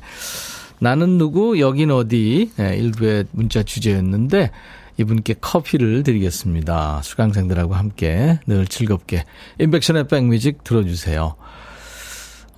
나는 0.81 1.17
누구, 1.17 1.59
여긴 1.59 1.91
어디, 1.91 2.51
네, 2.57 2.75
1부의 2.75 3.25
문자 3.31 3.61
주제였는데, 3.61 4.49
이분께 4.97 5.35
커피를 5.39 6.03
드리겠습니다. 6.03 7.01
수강생들하고 7.03 7.73
함께 7.75 8.39
늘 8.45 8.67
즐겁게 8.67 9.23
임백천의 9.59 10.07
백뮤직 10.07 10.63
들어주세요. 10.63 11.35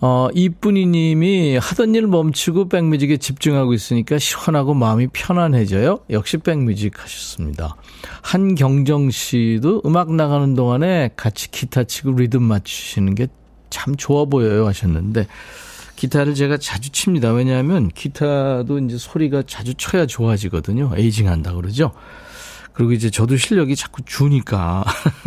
어, 0.01 0.27
이쁜이 0.33 0.87
님이 0.87 1.57
하던 1.57 1.95
일 1.95 2.07
멈추고 2.07 2.67
백뮤직에 2.69 3.17
집중하고 3.17 3.73
있으니까 3.73 4.17
시원하고 4.17 4.73
마음이 4.73 5.07
편안해져요. 5.13 5.99
역시 6.09 6.37
백뮤직 6.37 7.01
하셨습니다. 7.01 7.75
한경정 8.23 9.11
씨도 9.11 9.83
음악 9.85 10.13
나가는 10.13 10.53
동안에 10.55 11.11
같이 11.15 11.51
기타 11.51 11.83
치고 11.83 12.13
리듬 12.13 12.43
맞추시는 12.43 13.15
게 13.15 13.27
참 13.73 13.95
좋아 13.95 14.25
보여요 14.25 14.67
하셨는데 14.67 15.25
기타를 15.95 16.35
제가 16.35 16.57
자주 16.57 16.89
칩니다. 16.91 17.31
왜냐하면 17.31 17.89
기타도 17.89 18.79
이제 18.79 18.97
소리가 18.97 19.43
자주 19.45 19.73
쳐야 19.75 20.05
좋아지거든요. 20.05 20.91
에이징 20.95 21.27
한다 21.29 21.53
그러죠. 21.53 21.91
그리고 22.73 22.91
이제 22.91 23.09
저도 23.09 23.37
실력이 23.37 23.75
자꾸 23.75 24.01
주니까 24.03 24.83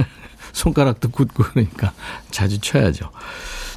손가락도 0.53 1.11
굳고 1.11 1.45
그러니까 1.45 1.93
자주 2.31 2.61
쳐야죠. 2.61 3.11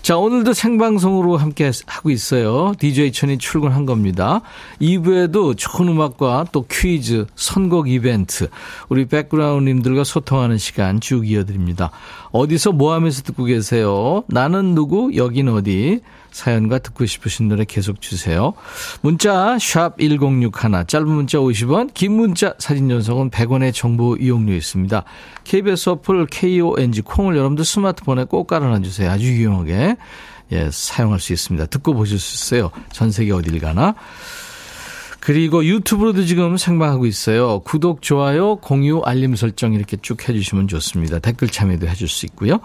자, 0.02 0.18
오늘도 0.18 0.54
생방송으로 0.54 1.38
함께 1.38 1.72
하고 1.86 2.10
있어요. 2.10 2.74
DJ 2.80 3.12
천이 3.12 3.38
출근한 3.38 3.86
겁니다. 3.86 4.42
2부에도 4.82 5.56
좋은 5.58 5.90
음악과 5.90 6.46
또 6.52 6.66
퀴즈, 6.68 7.26
선곡 7.36 7.90
이벤트, 7.90 8.48
우리 8.88 9.06
백그라운드님들과 9.06 10.06
소통하는 10.06 10.58
시간 10.58 11.02
쭉 11.02 11.30
이어드립니다. 11.30 11.92
어디서 12.32 12.72
뭐 12.72 12.94
하면서 12.94 13.22
듣고 13.24 13.44
계세요? 13.44 14.24
나는 14.28 14.74
누구? 14.74 15.12
여긴 15.16 15.50
어디? 15.50 16.00
사연과 16.40 16.80
듣고 16.80 17.06
싶으신 17.06 17.50
노래 17.50 17.66
계속 17.66 18.02
주세요. 18.02 18.54
문자 19.02 19.58
1061, 19.60 20.86
짧은 20.88 21.08
문자 21.08 21.38
50원, 21.38 21.94
긴 21.94 22.14
문자 22.14 22.54
사진 22.58 22.88
전송은 22.88 23.30
100원의 23.30 23.74
정보 23.74 24.16
이용료 24.16 24.54
있습니다. 24.54 25.04
KBS 25.44 25.90
어플 25.90 26.28
KONG 26.28 27.02
콩을 27.02 27.36
여러분들 27.36 27.66
스마트폰에 27.66 28.26
꼭 28.26 28.48
깔아놔 28.48 28.80
주세요. 28.80 29.12
아주 29.12 29.26
유용하게 29.26 29.98
예, 30.52 30.70
사용할 30.72 31.20
수 31.20 31.34
있습니다. 31.34 31.68
듣고 31.68 31.94
보실 31.94 32.18
수 32.18 32.36
있어요. 32.36 32.72
전 32.92 33.12
세계 33.12 33.32
어딜 33.32 33.60
가나. 33.60 33.94
그리고 35.20 35.66
유튜브로도 35.66 36.24
지금 36.24 36.56
생방하고 36.58 37.06
있어요. 37.06 37.60
구독, 37.60 38.02
좋아요, 38.02 38.56
공유, 38.56 39.02
알림 39.04 39.36
설정 39.36 39.74
이렇게 39.74 39.98
쭉 40.02 40.28
해주시면 40.28 40.70
좋습니다. 40.70 41.20
댓글 41.20 41.50
참여도 41.50 41.88
해줄 41.88 42.08
수 42.08 42.26
있고요. 42.28 42.62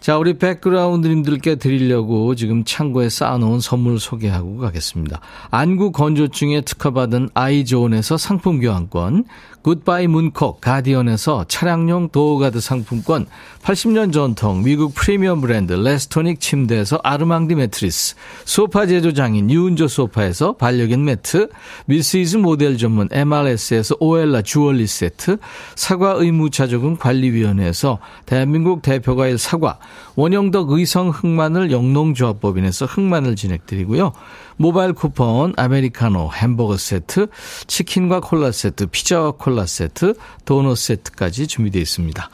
자, 0.00 0.16
우리 0.16 0.38
백그라운드님들께 0.38 1.56
드리려고 1.56 2.34
지금 2.34 2.64
창고에 2.64 3.10
쌓아놓은 3.10 3.60
선물 3.60 4.00
소개하고 4.00 4.56
가겠습니다. 4.56 5.20
안구 5.50 5.92
건조증에 5.92 6.62
특허받은 6.62 7.28
아이존에서 7.34 8.16
상품 8.16 8.60
교환권, 8.60 9.26
굿바이 9.62 10.06
문콕 10.06 10.60
가디언에서 10.60 11.44
차량용 11.46 12.08
door 12.08 12.31
guard 12.31 12.60
상품권, 12.60 13.26
80년 13.62 14.10
전통 14.10 14.62
미국 14.62 14.94
프리미엄 14.94 15.42
브랜드 15.42 15.74
레스토닉 15.74 16.40
침대에서 16.40 16.98
아르망디 17.02 17.54
매트리스, 17.54 18.16
소파 18.46 18.86
제조장인 18.86 19.50
유운조 19.50 19.86
소파에서 19.88 20.54
반려견 20.54 21.04
매트, 21.04 21.50
미스이즈 21.84 22.38
모델 22.38 22.78
전문 22.78 23.08
MRS에서 23.12 23.96
오엘라 24.00 24.42
주얼리 24.42 24.86
세트, 24.86 25.36
사과 25.74 26.12
의무자조금 26.12 26.96
관리위원회에서 26.96 27.98
대한민국 28.24 28.80
대표과일 28.80 29.36
사과, 29.36 29.78
원형덕 30.16 30.70
의성 30.70 31.10
흑마늘 31.10 31.70
영농조합법인에서 31.70 32.86
흑마늘 32.86 33.36
진액 33.36 33.64
드리고요. 33.64 34.12
모바일 34.60 34.92
쿠폰, 34.92 35.54
아메리카노, 35.56 36.32
햄버거 36.34 36.76
세트, 36.76 37.28
치킨과 37.66 38.20
콜라 38.20 38.52
세트, 38.52 38.88
피자와 38.88 39.30
콜라 39.38 39.64
세트, 39.64 40.12
도넛 40.44 40.76
세트까지 40.76 41.46
준비되어 41.46 41.80
있습니다. 41.80 42.28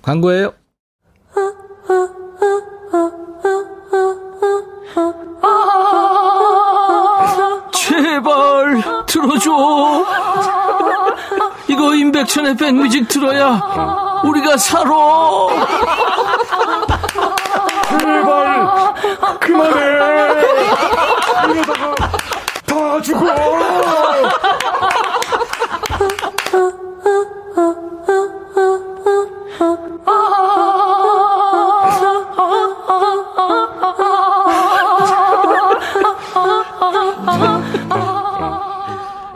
광고예요. 0.00 0.52
제발 7.74 8.82
들어줘. 9.08 9.50
이거 11.66 11.94
임백천의 11.96 12.56
백뮤직 12.58 13.08
들어야 13.08 14.22
우리가 14.22 14.56
살아. 14.56 14.92
제발 17.98 18.94
그만해 19.40 21.11
이러다가 21.52 21.94
다 22.66 23.00
죽어 23.02 23.26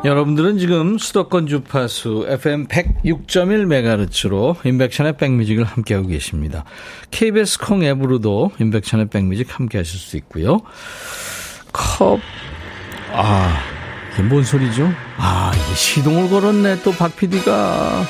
여러분들은 0.05 0.59
지금 0.59 0.99
수도권 0.99 1.49
주파수 1.49 2.27
FM 2.29 2.69
106.1MHz로 2.69 4.65
인백션의 4.65 5.17
백뮤직을 5.17 5.65
함께하고 5.65 6.07
계십니다. 6.07 6.65
KBS 7.11 7.59
콩 7.59 7.83
앱으로도 7.83 8.53
인백션의 8.61 9.09
백뮤직 9.09 9.59
함께 9.59 9.79
하실 9.79 9.99
수 9.99 10.17
있고요. 10.19 10.61
컵, 11.77 12.21
아, 13.13 13.59
이게 14.15 14.23
뭔 14.23 14.43
소리죠? 14.45 14.91
아, 15.19 15.53
이게 15.55 15.75
시동을 15.75 16.31
걸었네, 16.31 16.83
또 16.83 16.91
박 16.93 17.15
PD가. 17.17 18.07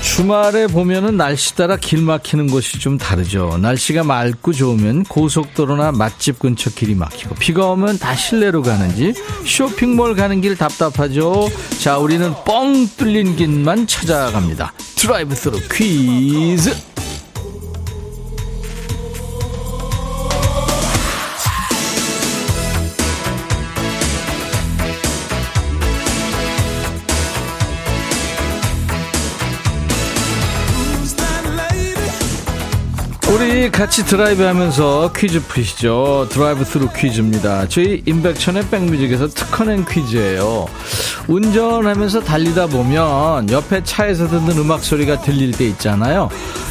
주말에 0.00 0.66
보면은 0.68 1.16
날씨 1.16 1.54
따라 1.56 1.76
길 1.76 2.00
막히는 2.00 2.46
곳이 2.46 2.78
좀 2.78 2.96
다르죠. 2.96 3.58
날씨가 3.60 4.04
맑고 4.04 4.52
좋으면 4.52 5.02
고속도로나 5.04 5.92
맛집 5.92 6.38
근처 6.38 6.70
길이 6.70 6.94
막히고 6.94 7.34
비가 7.34 7.66
오면 7.66 7.98
다 7.98 8.14
실내로 8.14 8.62
가는지 8.62 9.12
쇼핑몰 9.44 10.14
가는 10.14 10.40
길 10.40 10.56
답답하죠. 10.56 11.48
자, 11.80 11.98
우리는 11.98 12.32
뻥 12.44 12.86
뚫린 12.96 13.36
길만 13.36 13.86
찾아갑니다. 13.86 14.72
드라이브 14.96 15.34
스루 15.34 15.58
퀴즈. 15.70 16.70
우리 33.36 33.70
같이 33.70 34.02
드라이브 34.02 34.42
하면서 34.44 35.12
퀴즈 35.14 35.42
푸시죠. 35.42 36.26
드라이브 36.30 36.64
스루 36.64 36.88
퀴즈입니다. 36.88 37.68
저희 37.68 38.02
임백천의 38.06 38.70
백뮤직에서 38.70 39.28
특허낸 39.28 39.84
퀴즈예요. 39.84 40.66
운전하면서 41.28 42.20
달리다 42.20 42.68
보면 42.68 43.50
옆에 43.50 43.84
차에서 43.84 44.26
듣는 44.28 44.56
음악 44.56 44.82
소리가 44.82 45.20
들릴 45.20 45.52
때 45.52 45.66
있잖아요. 45.66 46.30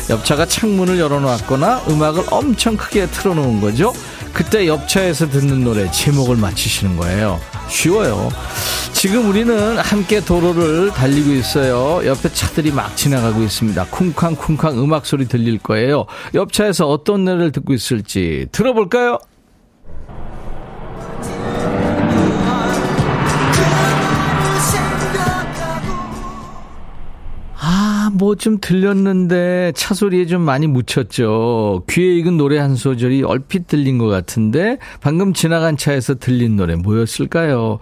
옆차가 0.09 0.47
창문을 0.47 0.97
열어놓았거나 0.97 1.83
음악을 1.87 2.23
엄청 2.31 2.75
크게 2.75 3.05
틀어놓은 3.11 3.61
거죠. 3.61 3.93
그때 4.33 4.65
옆차에서 4.65 5.29
듣는 5.29 5.63
노래 5.63 5.91
제목을 5.91 6.35
맞히시는 6.35 6.97
거예요. 6.97 7.39
쉬워요. 7.67 8.29
지금 8.93 9.29
우리는 9.29 9.77
함께 9.77 10.19
도로를 10.19 10.89
달리고 10.91 11.31
있어요. 11.31 12.05
옆에 12.07 12.31
차들이 12.31 12.71
막 12.71 12.95
지나가고 12.95 13.43
있습니다. 13.43 13.85
쿵쾅쿵쾅 13.85 14.79
음악 14.81 15.05
소리 15.05 15.27
들릴 15.27 15.59
거예요. 15.59 16.05
옆 16.33 16.53
차에서 16.53 16.87
어떤 16.87 17.25
노래를 17.25 17.51
듣고 17.51 17.73
있을지 17.73 18.47
들어볼까요? 18.51 19.19
뭐 28.17 28.35
좀 28.35 28.57
들렸는데 28.59 29.71
차 29.75 29.93
소리에 29.93 30.25
좀 30.25 30.41
많이 30.41 30.67
묻혔죠. 30.67 31.83
귀에 31.89 32.15
익은 32.17 32.37
노래 32.37 32.57
한 32.59 32.75
소절이 32.75 33.23
얼핏 33.23 33.67
들린 33.67 33.97
것 33.97 34.07
같은데 34.07 34.77
방금 35.01 35.33
지나간 35.33 35.77
차에서 35.77 36.15
들린 36.15 36.55
노래 36.57 36.75
뭐였을까요? 36.75 37.79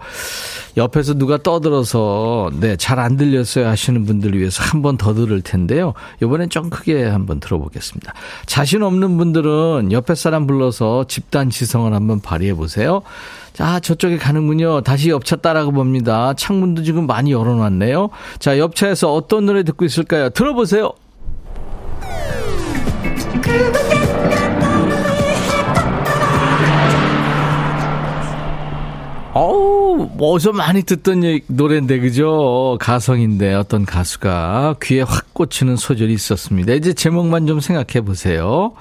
옆에서 0.76 1.14
누가 1.14 1.38
떠들어서 1.38 2.50
네, 2.60 2.76
잘 2.76 2.98
안 2.98 3.16
들렸어요 3.16 3.66
하시는 3.66 4.04
분들을 4.04 4.38
위해서 4.38 4.62
한 4.62 4.82
번 4.82 4.96
더 4.96 5.12
들을 5.14 5.40
텐데요. 5.42 5.92
이번엔 6.22 6.50
좀 6.50 6.70
크게 6.70 7.04
한번 7.04 7.40
들어보겠습니다. 7.40 8.14
자신 8.46 8.82
없는 8.82 9.16
분들은 9.18 9.90
옆에 9.92 10.14
사람 10.14 10.46
불러서 10.46 11.04
집단 11.08 11.50
지성을 11.50 11.92
한번 11.92 12.20
발휘해 12.20 12.54
보세요. 12.54 13.02
자, 13.54 13.78
저쪽에 13.78 14.18
가는군요. 14.18 14.80
다시 14.80 15.10
옆차 15.10 15.36
따라가 15.36 15.70
봅니다. 15.70 16.34
창문도 16.34 16.82
지금 16.82 17.06
많이 17.06 17.30
열어놨네요. 17.30 18.10
자, 18.40 18.58
옆차에서 18.58 19.14
어떤 19.14 19.46
노래 19.46 19.62
듣고 19.62 19.84
있을까요? 19.84 20.28
들어보세요. 20.30 20.92
어우, 29.34 30.10
어서 30.18 30.52
많이 30.52 30.82
듣던 30.82 31.22
노래인데, 31.46 32.00
그죠? 32.00 32.76
가성인데, 32.80 33.54
어떤 33.54 33.84
가수가 33.84 34.76
귀에 34.82 35.02
확 35.02 35.32
꽂히는 35.32 35.76
소절이 35.76 36.12
있었습니다. 36.12 36.72
이제 36.72 36.92
제목만 36.92 37.46
좀 37.46 37.60
생각해 37.60 38.04
보세요. 38.04 38.72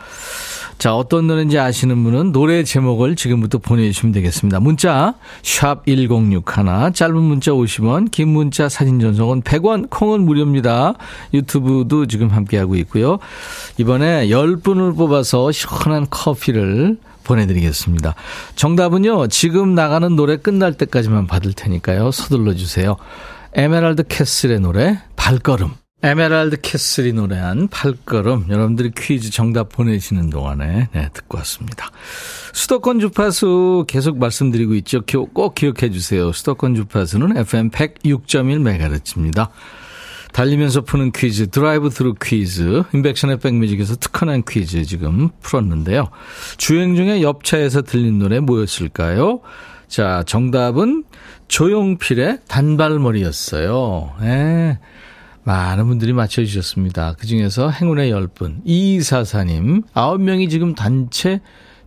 자, 0.77 0.95
어떤 0.95 1.27
노래인지 1.27 1.57
아시는 1.59 2.03
분은 2.03 2.31
노래 2.31 2.63
제목을 2.63 3.15
지금부터 3.15 3.57
보내주시면 3.57 4.13
되겠습니다. 4.13 4.59
문자, 4.59 5.15
샵 5.41 5.85
1061, 5.85 6.93
짧은 6.93 7.15
문자 7.15 7.51
50원, 7.51 8.11
긴 8.11 8.29
문자 8.29 8.67
사진 8.67 8.99
전송은 8.99 9.43
100원, 9.43 9.89
콩은 9.89 10.21
무료입니다. 10.21 10.95
유튜브도 11.33 12.07
지금 12.07 12.29
함께하고 12.29 12.75
있고요. 12.75 13.19
이번에 13.77 14.27
10분을 14.27 14.97
뽑아서 14.97 15.51
시원한 15.51 16.07
커피를 16.09 16.97
보내드리겠습니다. 17.23 18.15
정답은요, 18.55 19.27
지금 19.27 19.75
나가는 19.75 20.13
노래 20.15 20.37
끝날 20.37 20.73
때까지만 20.73 21.27
받을 21.27 21.53
테니까요. 21.53 22.11
서둘러 22.11 22.53
주세요. 22.53 22.97
에메랄드 23.53 24.03
캐슬의 24.09 24.59
노래, 24.59 24.99
발걸음. 25.15 25.82
에메랄드 26.03 26.59
캐슬이 26.59 27.13
노래한 27.13 27.69
발걸음. 27.69 28.47
여러분들이 28.49 28.91
퀴즈 28.91 29.31
정답 29.31 29.69
보내시는 29.69 30.29
동안에, 30.29 30.89
네, 30.91 31.09
듣고 31.13 31.37
왔습니다. 31.37 31.91
수도권 32.51 32.99
주파수 32.99 33.85
계속 33.87 34.19
말씀드리고 34.19 34.75
있죠. 34.75 35.01
꼭 35.01 35.55
기억해 35.55 35.91
주세요. 35.91 36.33
수도권 36.33 36.75
주파수는 36.75 37.37
FM 37.37 37.69
106.1MHz입니다. 37.69 39.47
달리면서 40.33 40.81
푸는 40.81 41.13
퀴즈, 41.13 41.47
드라이브 41.47 41.89
스루 41.89 42.15
퀴즈, 42.21 42.83
임백천의 42.93 43.39
백뮤직에서 43.39 43.95
특허 43.95 44.26
낸 44.26 44.43
퀴즈 44.45 44.83
지금 44.83 45.29
풀었는데요. 45.41 46.09
주행 46.57 46.95
중에 46.97 47.21
옆차에서 47.21 47.83
들린 47.83 48.19
노래 48.19 48.41
뭐였을까요? 48.41 49.39
자, 49.87 50.23
정답은 50.25 51.05
조용필의 51.47 52.39
단발머리였어요. 52.49 54.15
예. 54.23 54.79
많은 55.43 55.87
분들이 55.87 56.13
맞춰주셨습니다. 56.13 57.15
그 57.19 57.27
중에서 57.27 57.69
행운의 57.69 58.11
10분, 58.11 58.63
2244님, 58.65 59.83
9명이 59.93 60.49
지금 60.49 60.73
단체 60.75 61.41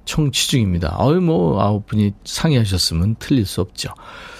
청취 0.04 0.48
중입니다. 0.50 0.96
어이, 0.98 1.18
뭐, 1.20 1.56
9분이 1.86 2.14
상의하셨으면 2.24 3.16
틀릴 3.18 3.44
수 3.46 3.60
없죠. 3.60 3.90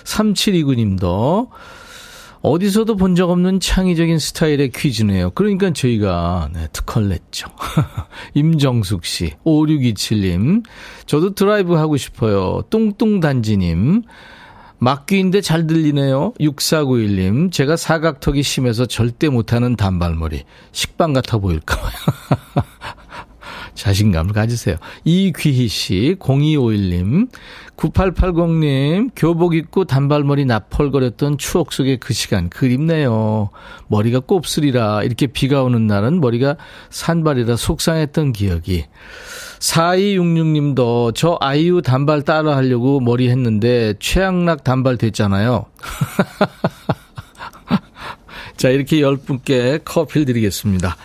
3729님도 0.04 1.48
어디서도 2.42 2.96
본 2.96 3.16
적 3.16 3.30
없는 3.30 3.58
창의적인 3.58 4.18
스타일의 4.20 4.70
퀴즈네요. 4.70 5.30
그러니까 5.30 5.72
저희가 5.72 6.50
네, 6.52 6.68
특허를 6.72 7.08
냈죠. 7.08 7.48
임정숙 8.34 9.04
씨, 9.04 9.32
5627님, 9.44 10.62
저도 11.06 11.34
드라이브 11.34 11.74
하고 11.74 11.96
싶어요. 11.96 12.62
뚱뚱단지님, 12.70 14.02
막귀인데 14.78 15.40
잘 15.40 15.66
들리네요. 15.66 16.34
6491님, 16.40 17.50
제가 17.50 17.76
사각턱이 17.76 18.42
심해서 18.42 18.86
절대 18.86 19.28
못하는 19.28 19.76
단발머리. 19.76 20.44
식빵 20.72 21.12
같아 21.12 21.38
보일까봐요. 21.38 21.92
자신감을 23.74 24.32
가지세요. 24.32 24.76
이귀희 25.04 25.68
씨, 25.68 26.16
0251님, 26.18 27.28
9880님, 27.76 29.10
교복 29.14 29.54
입고 29.54 29.84
단발머리 29.84 30.46
나펄거렸던 30.46 31.38
추억 31.38 31.72
속의 31.72 31.98
그 31.98 32.14
시간 32.14 32.48
그립네요. 32.48 33.50
머리가 33.88 34.20
곱슬이라 34.20 35.02
이렇게 35.04 35.26
비가 35.26 35.62
오는 35.62 35.86
날은 35.86 36.20
머리가 36.20 36.56
산발이라 36.90 37.56
속상했던 37.56 38.32
기억이. 38.32 38.86
4266님도 39.60 41.14
저 41.14 41.38
아이유 41.40 41.82
단발 41.82 42.22
따라 42.22 42.56
하려고 42.56 43.00
머리 43.00 43.30
했는데 43.30 43.94
최악락 43.98 44.64
단발 44.64 44.96
됐잖아요. 44.96 45.66
자, 48.56 48.70
이렇게 48.70 48.98
10분께 48.98 49.82
커피를 49.84 50.24
드리겠습니다. 50.24 50.96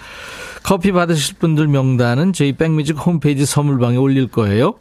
커피 0.63 0.91
받으실 0.91 1.37
분들 1.37 1.67
명단은 1.67 2.33
저희 2.33 2.53
백뮤직 2.53 2.97
홈페이지 3.05 3.45
선물방에 3.45 3.97
올릴 3.97 4.27
거예요. 4.27 4.75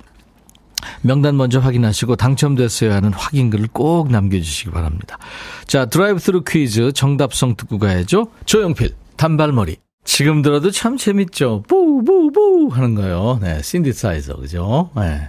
명단 1.03 1.37
먼저 1.37 1.59
확인하시고 1.59 2.17
당첨됐어요 2.17 2.95
하는 2.95 3.13
확인글을 3.13 3.69
꼭 3.73 4.11
남겨주시기 4.11 4.71
바랍니다. 4.71 5.19
자, 5.67 5.87
드라이브 5.87 6.19
스루 6.19 6.43
퀴즈 6.47 6.93
정답송 6.93 7.57
듣고 7.57 7.79
가야죠. 7.79 8.29
조용필, 8.47 8.95
단발머리. 9.17 9.77
지금 10.05 10.43
들어도 10.43 10.71
참 10.71 10.97
재밌죠. 10.97 11.63
뿌뿌뿌 11.69 12.69
하는 12.73 12.95
거요. 12.95 13.39
네, 13.43 13.61
신디사이저, 13.63 14.37
그죠? 14.37 14.91
네. 14.97 15.29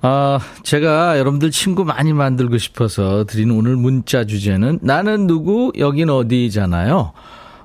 아, 0.00 0.38
제가 0.62 1.18
여러분들 1.18 1.50
친구 1.50 1.84
많이 1.84 2.12
만들고 2.12 2.56
싶어서 2.58 3.24
드리는 3.24 3.52
오늘 3.54 3.74
문자 3.76 4.24
주제는 4.24 4.78
나는 4.82 5.26
누구, 5.26 5.72
여긴 5.76 6.08
어디잖아요. 6.08 7.12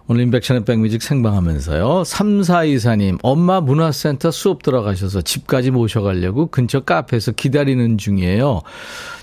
오늘 0.07 0.23
인백션의 0.23 0.65
백뮤직 0.65 1.01
생방하면서요. 1.01 2.03
3424님, 2.03 3.19
엄마 3.23 3.61
문화센터 3.61 4.31
수업 4.31 4.61
들어가셔서 4.61 5.21
집까지 5.21 5.71
모셔가려고 5.71 6.47
근처 6.47 6.81
카페에서 6.81 7.31
기다리는 7.31 7.97
중이에요. 7.97 8.61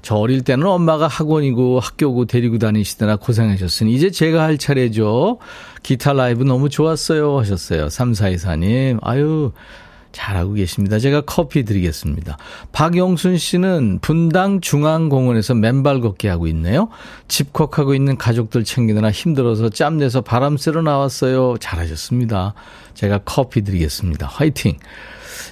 저 0.01 0.14
어릴 0.14 0.43
때는 0.43 0.66
엄마가 0.66 1.07
학원이고 1.07 1.81
학교고 1.81 2.25
데리고 2.25 2.59
다니시느라 2.59 3.16
고생하셨으니 3.16 3.93
이제 3.93 4.11
제가 4.11 4.43
할 4.43 4.57
차례죠. 4.57 5.38
기타 5.83 6.14
라이브 6.14 6.45
너무 6.45 6.71
좋았어요 6.71 7.38
하셨어요. 7.38 7.88
3424님, 7.88 8.99
아유, 9.03 9.53
잘하고 10.12 10.55
계십니다. 10.55 10.99
제가 10.99 11.23
커피 11.23 11.64
드리겠습니다. 11.64 12.37
박영순 12.73 13.38
씨는 13.38 13.99
분당 14.01 14.61
중앙공원에서 14.61 15.55
맨발 15.55 16.01
걷기 16.01 16.27
하고 16.27 16.46
있네요. 16.49 16.88
집콕하고 17.29 17.94
있는 17.94 18.16
가족들 18.16 18.64
챙기느라 18.64 19.11
힘들어서 19.11 19.68
짬내서 19.68 20.20
바람 20.23 20.57
쐬러 20.57 20.83
나왔어요. 20.83 21.57
잘하셨습니다. 21.59 22.55
제가 22.94 23.20
커피 23.25 23.62
드리겠습니다. 23.62 24.27
화이팅! 24.27 24.77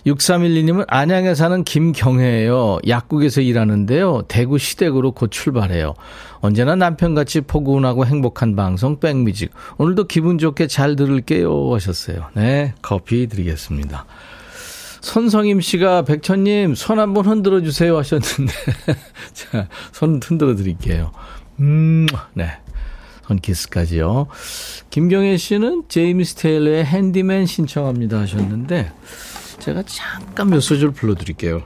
6312님은 0.06 0.84
안양에 0.88 1.34
사는 1.34 1.64
김경혜예요. 1.64 2.78
약국에서 2.86 3.40
일하는데요. 3.40 4.22
대구 4.28 4.58
시댁으로 4.58 5.12
곧 5.12 5.30
출발해요. 5.30 5.94
언제나 6.40 6.76
남편같이 6.76 7.42
포근하고 7.42 8.06
행복한 8.06 8.54
방송 8.54 9.00
백뮤직. 9.00 9.50
오늘도 9.78 10.04
기분 10.04 10.38
좋게 10.38 10.66
잘 10.66 10.96
들을게요 10.96 11.74
하셨어요. 11.74 12.26
네, 12.34 12.74
커피 12.82 13.26
드리겠습니다. 13.26 14.06
손성임 15.00 15.60
씨가 15.60 16.02
백천님 16.02 16.74
손 16.74 16.98
한번 16.98 17.26
흔들어 17.26 17.60
주세요 17.60 17.96
하셨는데 17.96 18.52
자, 19.32 19.68
손 19.92 20.20
흔들어 20.22 20.54
드릴게요. 20.54 21.12
음, 21.60 22.06
네. 22.34 22.58
손키스까지요. 23.26 24.26
김경혜 24.90 25.36
씨는 25.36 25.84
제이미스 25.88 26.36
테일러의 26.36 26.84
핸디맨 26.84 27.46
신청합니다 27.46 28.20
하셨는데 28.20 28.90
제가 29.58 29.82
잠깐 29.84 30.48
몇 30.48 30.60
소절 30.60 30.92
불러드릴게요. 30.92 31.62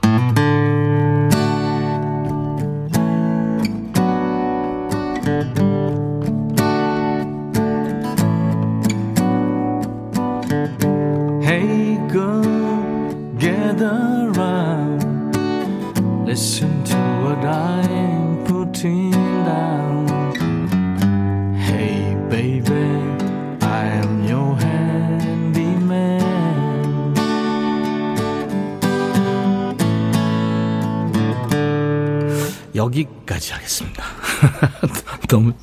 너무 35.33 35.53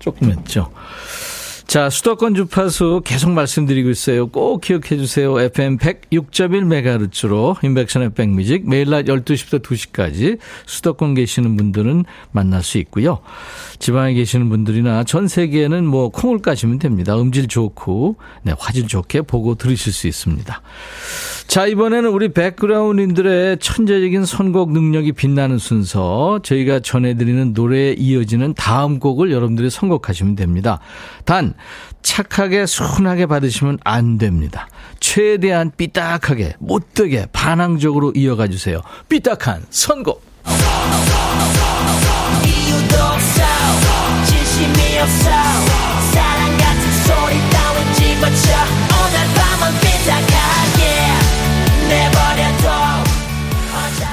조금 0.00 0.32
했죠. 0.32 0.70
자, 1.66 1.88
수도권 1.88 2.34
주파수 2.34 3.00
계속 3.04 3.30
말씀드리고 3.30 3.90
있어요. 3.90 4.26
꼭 4.26 4.60
기억해 4.60 4.96
주세요. 4.96 5.40
FM 5.40 5.78
106.1MHz로 5.78 7.64
인백션의 7.64 8.14
백뮤직 8.14 8.68
매일 8.68 8.90
낮 8.90 9.06
12시부터 9.06 9.62
2시까지 9.62 10.38
수도권 10.66 11.14
계시는 11.14 11.56
분들은 11.56 12.04
만날 12.32 12.62
수 12.62 12.78
있고요. 12.78 13.20
지방에 13.78 14.14
계시는 14.14 14.50
분들이나 14.50 15.04
전 15.04 15.26
세계에는 15.26 15.84
뭐 15.84 16.10
콩을 16.10 16.42
까시면 16.42 16.78
됩니다. 16.78 17.18
음질 17.18 17.48
좋고 17.48 18.16
네, 18.42 18.52
화질 18.58 18.86
좋게 18.86 19.22
보고 19.22 19.54
들으실 19.54 19.92
수 19.92 20.06
있습니다. 20.06 20.62
자, 21.46 21.66
이번에는 21.66 22.10
우리 22.10 22.32
백그라운드인들의 22.32 23.58
천재적인 23.58 24.24
선곡 24.24 24.72
능력이 24.72 25.12
빛나는 25.12 25.58
순서 25.58 26.40
저희가 26.42 26.80
전해드리는 26.80 27.52
노래에 27.52 27.94
이어지는 27.96 28.54
다음 28.54 28.98
곡을 28.98 29.30
여러분들이 29.30 29.70
선곡하시면 29.70 30.34
됩니다. 30.34 30.80
단 31.24 31.54
착하게 32.02 32.66
순하게 32.66 33.26
받으시면 33.26 33.78
안 33.84 34.18
됩니다. 34.18 34.68
최대한 34.98 35.70
삐딱하게 35.76 36.54
못되게 36.58 37.26
반항적으로 37.32 38.12
이어가 38.16 38.48
주세요. 38.48 38.80
삐딱한 39.08 39.64
선곡. 39.70 40.24
사랑 46.12 46.56
같은 46.56 46.92
소리 47.04 47.50
따윈 47.50 47.94
집어쳐 47.94 48.73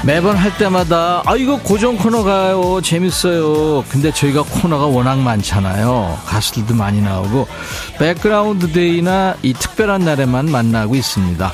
매번 0.04 0.36
할 0.36 0.56
때마다 0.58 1.22
아 1.24 1.36
이거 1.36 1.58
고정 1.58 1.96
코너 1.96 2.24
가요. 2.24 2.80
재밌어요. 2.82 3.84
근데 3.88 4.12
저희가 4.12 4.42
코너가 4.42 4.86
워낙 4.86 5.20
많잖아요. 5.20 6.18
가수들도 6.26 6.74
많이 6.74 7.00
나오고 7.00 7.46
백그라운드 7.98 8.72
데이나 8.72 9.36
이 9.42 9.52
특별한 9.52 10.04
날에만 10.04 10.50
만나고 10.50 10.96
있습니다. 10.96 11.52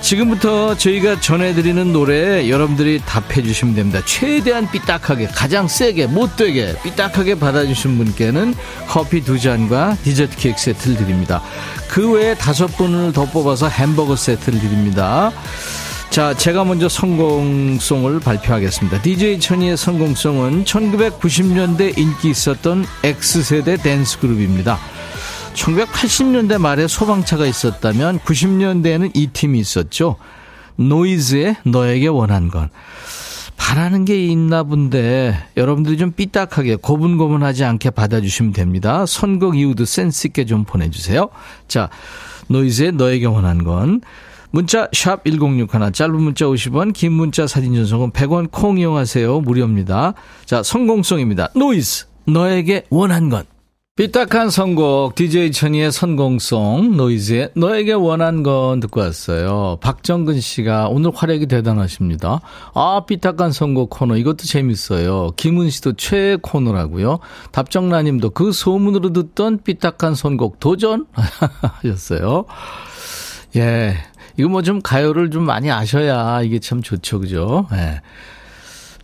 지금부터 0.00 0.74
저희가 0.76 1.20
전해드리는 1.20 1.92
노래 1.92 2.48
여러분들이 2.48 3.00
답해 3.04 3.42
주시면 3.42 3.74
됩니다. 3.74 4.00
최대한 4.06 4.70
삐딱하게 4.70 5.28
가장 5.28 5.68
세게 5.68 6.06
못되게 6.06 6.74
삐딱하게 6.82 7.38
받아주신 7.38 7.98
분께는 7.98 8.54
커피 8.88 9.22
두 9.22 9.38
잔과 9.38 9.96
디저트 10.02 10.36
케이크 10.38 10.58
세트를 10.58 10.96
드립니다. 10.96 11.42
그 11.88 12.10
외에 12.10 12.34
다섯 12.34 12.66
분을 12.68 13.12
더 13.12 13.26
뽑아서 13.26 13.68
햄버거 13.68 14.16
세트를 14.16 14.60
드립니다 14.60 15.30
자, 16.12 16.34
제가 16.34 16.64
먼저 16.64 16.90
선공송을 16.90 18.20
발표하겠습니다. 18.20 19.00
DJ 19.00 19.40
천이의 19.40 19.78
선공송은 19.78 20.64
1990년대 20.64 21.96
인기 21.96 22.28
있었던 22.28 22.84
X세대 23.02 23.78
댄스 23.78 24.18
그룹입니다. 24.18 24.78
1980년대 25.54 26.58
말에 26.58 26.86
소방차가 26.86 27.46
있었다면 27.46 28.18
90년대에는 28.18 29.12
이 29.14 29.28
팀이 29.28 29.58
있었죠. 29.58 30.16
노이즈의 30.76 31.56
너에게 31.64 32.08
원한 32.08 32.48
건. 32.48 32.68
바라는 33.56 34.04
게 34.04 34.22
있나 34.26 34.64
본데 34.64 35.34
여러분들이 35.56 35.96
좀 35.96 36.12
삐딱하게 36.12 36.76
고분고분하지 36.76 37.64
않게 37.64 37.88
받아주시면 37.88 38.52
됩니다. 38.52 39.06
선곡 39.06 39.56
이유도 39.56 39.86
센스 39.86 40.26
있게 40.26 40.44
좀 40.44 40.64
보내주세요. 40.64 41.30
자, 41.68 41.88
노이즈의 42.48 42.92
너에게 42.92 43.24
원한 43.24 43.64
건 43.64 44.02
문자 44.52 44.86
샵 44.92 45.24
1061, 45.24 45.92
짧은 45.92 46.14
문자 46.14 46.44
50원, 46.44 46.92
긴 46.92 47.12
문자 47.12 47.46
사진 47.46 47.74
전송은 47.74 48.10
100원 48.10 48.50
콩 48.50 48.78
이용하세요. 48.78 49.40
무료입니다. 49.40 50.12
자, 50.44 50.62
선공송입니다. 50.62 51.48
노이즈, 51.54 52.06
너에게 52.26 52.84
원한 52.90 53.30
건. 53.30 53.44
삐딱한 53.94 54.48
선곡 54.48 55.14
DJ 55.14 55.52
천이의 55.52 55.92
선공송 55.92 56.96
노이즈의 56.96 57.50
너에게 57.54 57.92
원한 57.92 58.42
건 58.42 58.80
듣고 58.80 59.00
왔어요. 59.00 59.76
박정근 59.82 60.40
씨가 60.40 60.88
오늘 60.88 61.10
활약이 61.14 61.46
대단하십니다. 61.46 62.40
아 62.72 63.04
삐딱한 63.06 63.52
선곡 63.52 63.90
코너 63.90 64.16
이것도 64.16 64.44
재밌어요. 64.44 65.32
김은 65.36 65.68
씨도 65.68 65.92
최애 65.98 66.38
코너라고요. 66.40 67.18
답정라 67.50 68.00
님도 68.00 68.30
그 68.30 68.52
소문으로 68.52 69.12
듣던 69.12 69.62
삐딱한 69.62 70.14
선곡 70.14 70.58
도전 70.58 71.04
하셨어요. 71.82 72.46
예, 73.56 73.96
이거 74.38 74.48
뭐 74.48 74.62
좀 74.62 74.80
가요를 74.80 75.30
좀 75.30 75.44
많이 75.44 75.70
아셔야 75.70 76.42
이게 76.42 76.58
참 76.58 76.82
좋죠, 76.82 77.20
그죠? 77.20 77.66
예. 77.72 78.00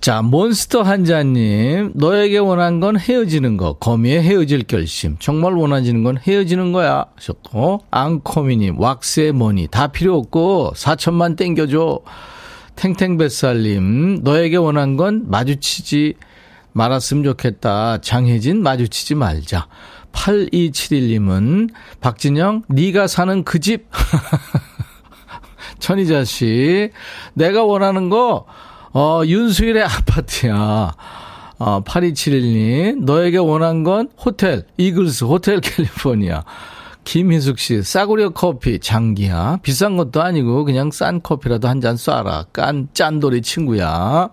자, 0.00 0.22
몬스터 0.22 0.82
한자님, 0.82 1.92
너에게 1.96 2.38
원한 2.38 2.78
건 2.78 2.96
헤어지는 2.96 3.56
거, 3.56 3.72
거미의 3.74 4.22
헤어질 4.22 4.62
결심. 4.62 5.16
정말 5.18 5.54
원하지는 5.54 6.04
건 6.04 6.16
헤어지는 6.18 6.72
거야. 6.72 7.06
하셨고, 7.16 7.82
앙코미님, 7.90 8.78
왁스의 8.78 9.32
머니, 9.32 9.66
다 9.66 9.88
필요 9.88 10.16
없고, 10.16 10.72
4천만 10.76 11.36
땡겨줘. 11.36 11.98
탱탱뱃살님, 12.76 14.20
너에게 14.22 14.56
원한 14.56 14.96
건 14.96 15.24
마주치지 15.26 16.14
말았으면 16.74 17.24
좋겠다. 17.24 17.98
장혜진, 18.00 18.62
마주치지 18.62 19.16
말자. 19.16 19.66
8271님은, 20.12 21.70
박진영, 22.00 22.62
네가 22.68 23.08
사는 23.08 23.42
그 23.42 23.58
집. 23.58 23.88
천희자 25.78 26.24
씨, 26.24 26.90
내가 27.34 27.64
원하는 27.64 28.08
거, 28.10 28.46
어, 28.92 29.22
윤수일의 29.24 29.82
아파트야. 29.84 30.92
어, 31.58 31.82
8271님, 31.84 33.02
너에게 33.04 33.38
원한 33.38 33.82
건 33.82 34.08
호텔, 34.24 34.64
이글스, 34.76 35.24
호텔 35.24 35.60
캘리포니아. 35.62 36.44
김희숙 37.04 37.58
씨, 37.58 37.82
싸구려 37.82 38.30
커피, 38.30 38.78
장기야. 38.78 39.58
비싼 39.62 39.96
것도 39.96 40.22
아니고, 40.22 40.64
그냥 40.64 40.90
싼 40.90 41.22
커피라도 41.22 41.66
한 41.68 41.80
잔 41.80 41.94
쏴라. 41.96 42.46
깐, 42.52 42.88
짠돌이 42.92 43.40
친구야. 43.42 44.28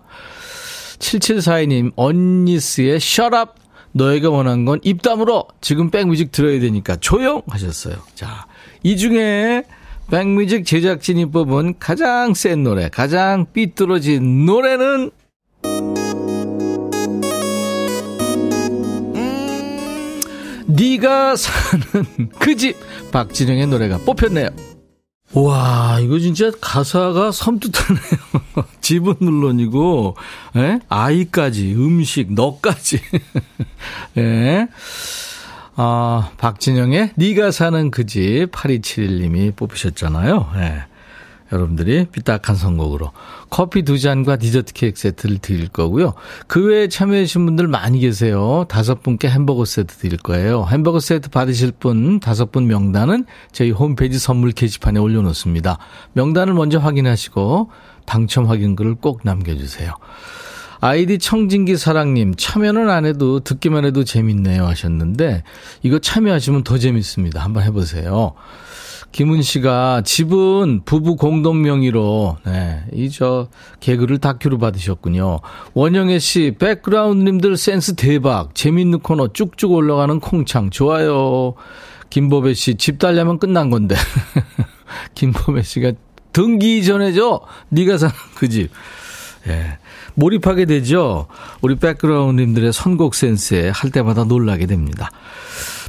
7742님, 0.98 1.92
언니스의 1.96 2.98
Up. 3.40 3.52
너에게 3.92 4.26
원한 4.26 4.66
건입 4.66 5.00
다물어. 5.00 5.46
지금 5.62 5.90
백뮤직 5.90 6.30
들어야 6.30 6.60
되니까 6.60 6.96
조용! 6.96 7.40
하셨어요. 7.48 7.96
자, 8.14 8.46
이 8.82 8.96
중에 8.98 9.64
백뮤직 10.10 10.64
제작진이 10.64 11.26
뽑은 11.30 11.78
가장 11.78 12.34
센 12.34 12.62
노래, 12.62 12.88
가장 12.88 13.46
삐뚤어진 13.52 14.46
노래는 14.46 15.10
네가 20.66 21.36
사는 21.36 22.30
그 22.38 22.56
집 22.56 22.76
박진영의 23.12 23.66
노래가 23.68 23.98
뽑혔네요. 23.98 24.48
와, 25.32 25.98
이거 26.00 26.18
진짜 26.18 26.50
가사가 26.60 27.32
섬뜩하네요. 27.32 28.64
집은 28.80 29.16
물론이고, 29.20 30.16
에? 30.56 30.78
아이까지, 30.88 31.74
음식, 31.74 32.32
너까지. 32.32 33.00
예. 34.16 34.68
아, 35.76 36.30
박진영의 36.38 37.12
네가 37.16 37.50
사는 37.50 37.90
그 37.90 38.06
집 38.06 38.50
8271님이 38.52 39.54
뽑으셨잖아요. 39.56 40.50
네. 40.56 40.84
여러분들이 41.52 42.06
삐딱한 42.10 42.56
선곡으로 42.56 43.12
커피 43.50 43.82
두 43.82 43.98
잔과 44.00 44.36
디저트 44.36 44.72
케이크 44.72 44.98
세트를 44.98 45.38
드릴 45.38 45.68
거고요. 45.68 46.14
그 46.48 46.66
외에 46.66 46.88
참여해주신 46.88 47.46
분들 47.46 47.68
많이 47.68 48.00
계세요. 48.00 48.64
다섯 48.68 49.02
분께 49.02 49.28
햄버거 49.28 49.64
세트 49.64 49.96
드릴 49.96 50.18
거예요. 50.18 50.66
햄버거 50.68 50.98
세트 50.98 51.30
받으실 51.30 51.70
분 51.70 52.18
다섯 52.18 52.50
분 52.50 52.66
명단은 52.66 53.26
저희 53.52 53.70
홈페이지 53.70 54.18
선물 54.18 54.50
게시판에 54.52 54.98
올려놓습니다. 54.98 55.78
명단을 56.14 56.52
먼저 56.54 56.78
확인하시고 56.78 57.70
당첨 58.06 58.48
확인글을 58.48 58.96
꼭 58.96 59.20
남겨주세요. 59.22 59.92
아이디 60.80 61.18
청진기 61.18 61.76
사랑님, 61.76 62.34
참여는 62.36 62.90
안 62.90 63.06
해도 63.06 63.40
듣기만 63.40 63.84
해도 63.84 64.04
재밌네요 64.04 64.66
하셨는데, 64.66 65.42
이거 65.82 65.98
참여하시면 65.98 66.64
더 66.64 66.78
재밌습니다. 66.78 67.42
한번 67.42 67.62
해보세요. 67.62 68.34
김은 69.12 69.40
씨가 69.40 70.02
집은 70.04 70.82
부부 70.84 71.16
공동 71.16 71.62
명의로, 71.62 72.36
네, 72.44 72.84
이 72.92 73.08
저 73.08 73.48
개그를 73.80 74.18
다큐로 74.18 74.58
받으셨군요. 74.58 75.40
원영애 75.72 76.18
씨, 76.18 76.54
백그라운드님들 76.58 77.56
센스 77.56 77.94
대박. 77.94 78.54
재밌는 78.54 78.98
코너 79.00 79.28
쭉쭉 79.32 79.72
올라가는 79.72 80.20
콩창. 80.20 80.68
좋아요. 80.70 81.54
김보배 82.10 82.52
씨, 82.54 82.74
집 82.74 82.98
달려면 82.98 83.38
끝난 83.38 83.70
건데. 83.70 83.94
김보배 85.14 85.62
씨가 85.62 85.92
등기 86.32 86.84
전에죠? 86.84 87.40
네가 87.70 87.96
사는 87.96 88.14
그 88.34 88.48
집. 88.50 88.70
예. 89.48 89.78
몰입하게 90.16 90.64
되죠. 90.64 91.26
우리 91.60 91.76
백그라운드님들의 91.76 92.72
선곡 92.72 93.14
센스에 93.14 93.70
할 93.70 93.90
때마다 93.90 94.24
놀라게 94.24 94.66
됩니다. 94.66 95.10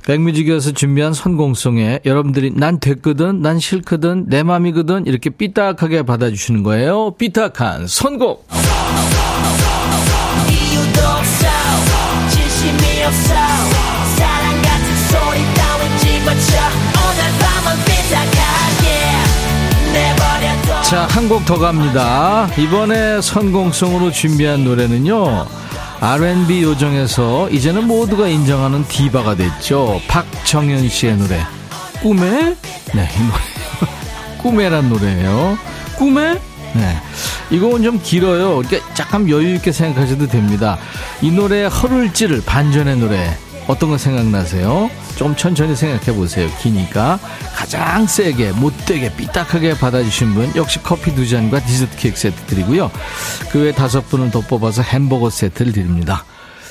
백뮤직에서 0.06 0.72
준비한 0.72 1.14
선공송에 1.14 2.00
여러분들이 2.06 2.52
난 2.56 2.80
됐거든, 2.80 3.42
난 3.42 3.60
싫거든, 3.60 4.28
내 4.28 4.44
맘이거든 4.44 5.06
이렇게 5.06 5.30
삐딱하게 5.30 6.04
받아주시는 6.04 6.64
거예요. 6.64 7.16
삐딱한 7.18 7.88
선곡. 7.88 8.48
사랑 14.18 14.62
같은 14.62 14.96
소리 15.10 15.40
따윈 15.56 15.98
집어쳐. 16.00 16.67
자, 20.90 21.06
한 21.10 21.28
곡 21.28 21.46
더 21.46 21.58
갑니다. 21.60 22.48
이번에 22.58 23.22
선공성으로 23.22 24.12
준비한 24.12 24.64
노래는요. 24.64 25.46
R&B 26.00 26.64
요정에서 26.64 27.50
이제는 27.50 27.88
모두가 27.88 28.28
인정하는 28.28 28.86
디바가 28.88 29.36
됐죠. 29.36 30.00
박정현 30.08 30.88
씨의 30.88 31.18
노래. 31.18 31.42
꿈에? 32.02 32.56
네, 32.94 33.10
이 33.18 33.20
노래. 33.24 34.38
꿈에란 34.42 34.90
노래예요. 34.90 35.58
꿈에? 35.98 36.40
네. 36.74 36.98
이곡은 37.50 37.84
좀 37.84 38.00
길어요. 38.02 38.62
그러니까 38.62 38.78
약간 39.00 39.30
여유있게 39.30 39.72
생각하셔도 39.72 40.28
됩니다. 40.28 40.78
이 41.22 41.32
노래 41.32 41.66
허를 41.66 42.14
찌를 42.14 42.42
반전의 42.46 42.98
노래. 42.98 43.36
어떤 43.68 43.90
거 43.90 43.98
생각나세요? 43.98 44.90
좀 45.18 45.36
천천히 45.36 45.76
생각해 45.76 46.16
보세요. 46.16 46.50
기니까 46.62 47.20
가장 47.68 48.08
세게 48.08 48.54
못되게 48.54 49.14
삐딱하게 49.14 49.74
받아주신 49.74 50.34
분 50.34 50.50
역시 50.56 50.82
커피 50.82 51.14
두 51.14 51.28
잔과 51.28 51.60
디저트 51.60 51.98
케이크 51.98 52.18
세트 52.18 52.44
드리고요. 52.46 52.90
그 53.52 53.60
외 53.60 53.74
다섯 53.74 54.08
분을 54.08 54.32
더 54.32 54.40
뽑아서 54.40 54.82
햄버거 54.84 55.30
세트를 55.30 55.74
드립니다. 55.74 56.24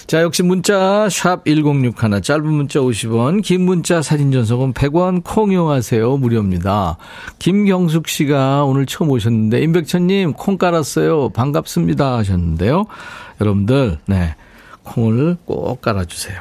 자, 0.07 0.23
역시 0.23 0.43
문자 0.43 1.07
샵 1.11 1.45
1061, 1.45 2.23
짧은 2.23 2.47
문자 2.47 2.81
50원, 2.81 3.43
긴 3.43 3.67
문자 3.67 4.01
사진 4.01 4.33
전송은 4.33 4.73
100원 4.73 5.21
콩 5.23 5.53
이용하세요. 5.53 6.17
무료입니다. 6.17 6.97
김경숙 7.41 8.09
씨가 8.09 8.65
오늘 8.65 8.87
처음 8.87 9.11
오셨는데 9.11 9.61
임백천님 9.61 10.33
콩 10.33 10.57
깔았어요. 10.57 11.29
반갑습니다 11.29 12.17
하셨는데요. 12.17 12.87
여러분들 13.43 13.99
네 14.07 14.35
콩을 14.85 15.37
꼭 15.45 15.83
깔아주세요. 15.83 16.41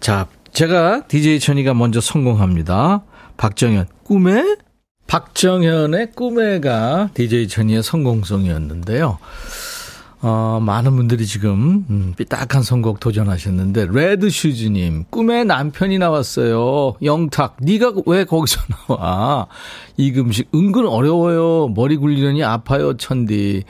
자, 0.00 0.26
제가 0.52 1.06
DJ 1.08 1.40
천이가 1.40 1.72
먼저 1.72 2.02
성공합니다. 2.02 3.04
박정현, 3.36 3.86
꿈에? 4.04 4.56
박정현의 5.06 6.12
꿈에가 6.12 7.10
DJ 7.14 7.48
천이의 7.48 7.82
성공성이었는데요. 7.82 9.18
어, 10.24 10.60
많은 10.62 10.94
분들이 10.94 11.26
지금 11.26 11.84
음, 11.90 12.14
삐딱한 12.16 12.62
선곡 12.62 13.00
도전하셨는데 13.00 13.88
레드 13.90 14.30
슈즈님 14.30 15.06
꿈에 15.10 15.42
남편이 15.42 15.98
나왔어요. 15.98 16.94
영탁 17.02 17.56
네가 17.60 17.92
왜 18.06 18.24
거기서 18.24 18.60
나와? 18.88 19.48
이금식 19.96 20.48
은근 20.54 20.86
어려워요. 20.86 21.68
머리 21.74 21.96
굴리려니 21.96 22.44
아파요 22.44 22.96
천디. 22.96 23.64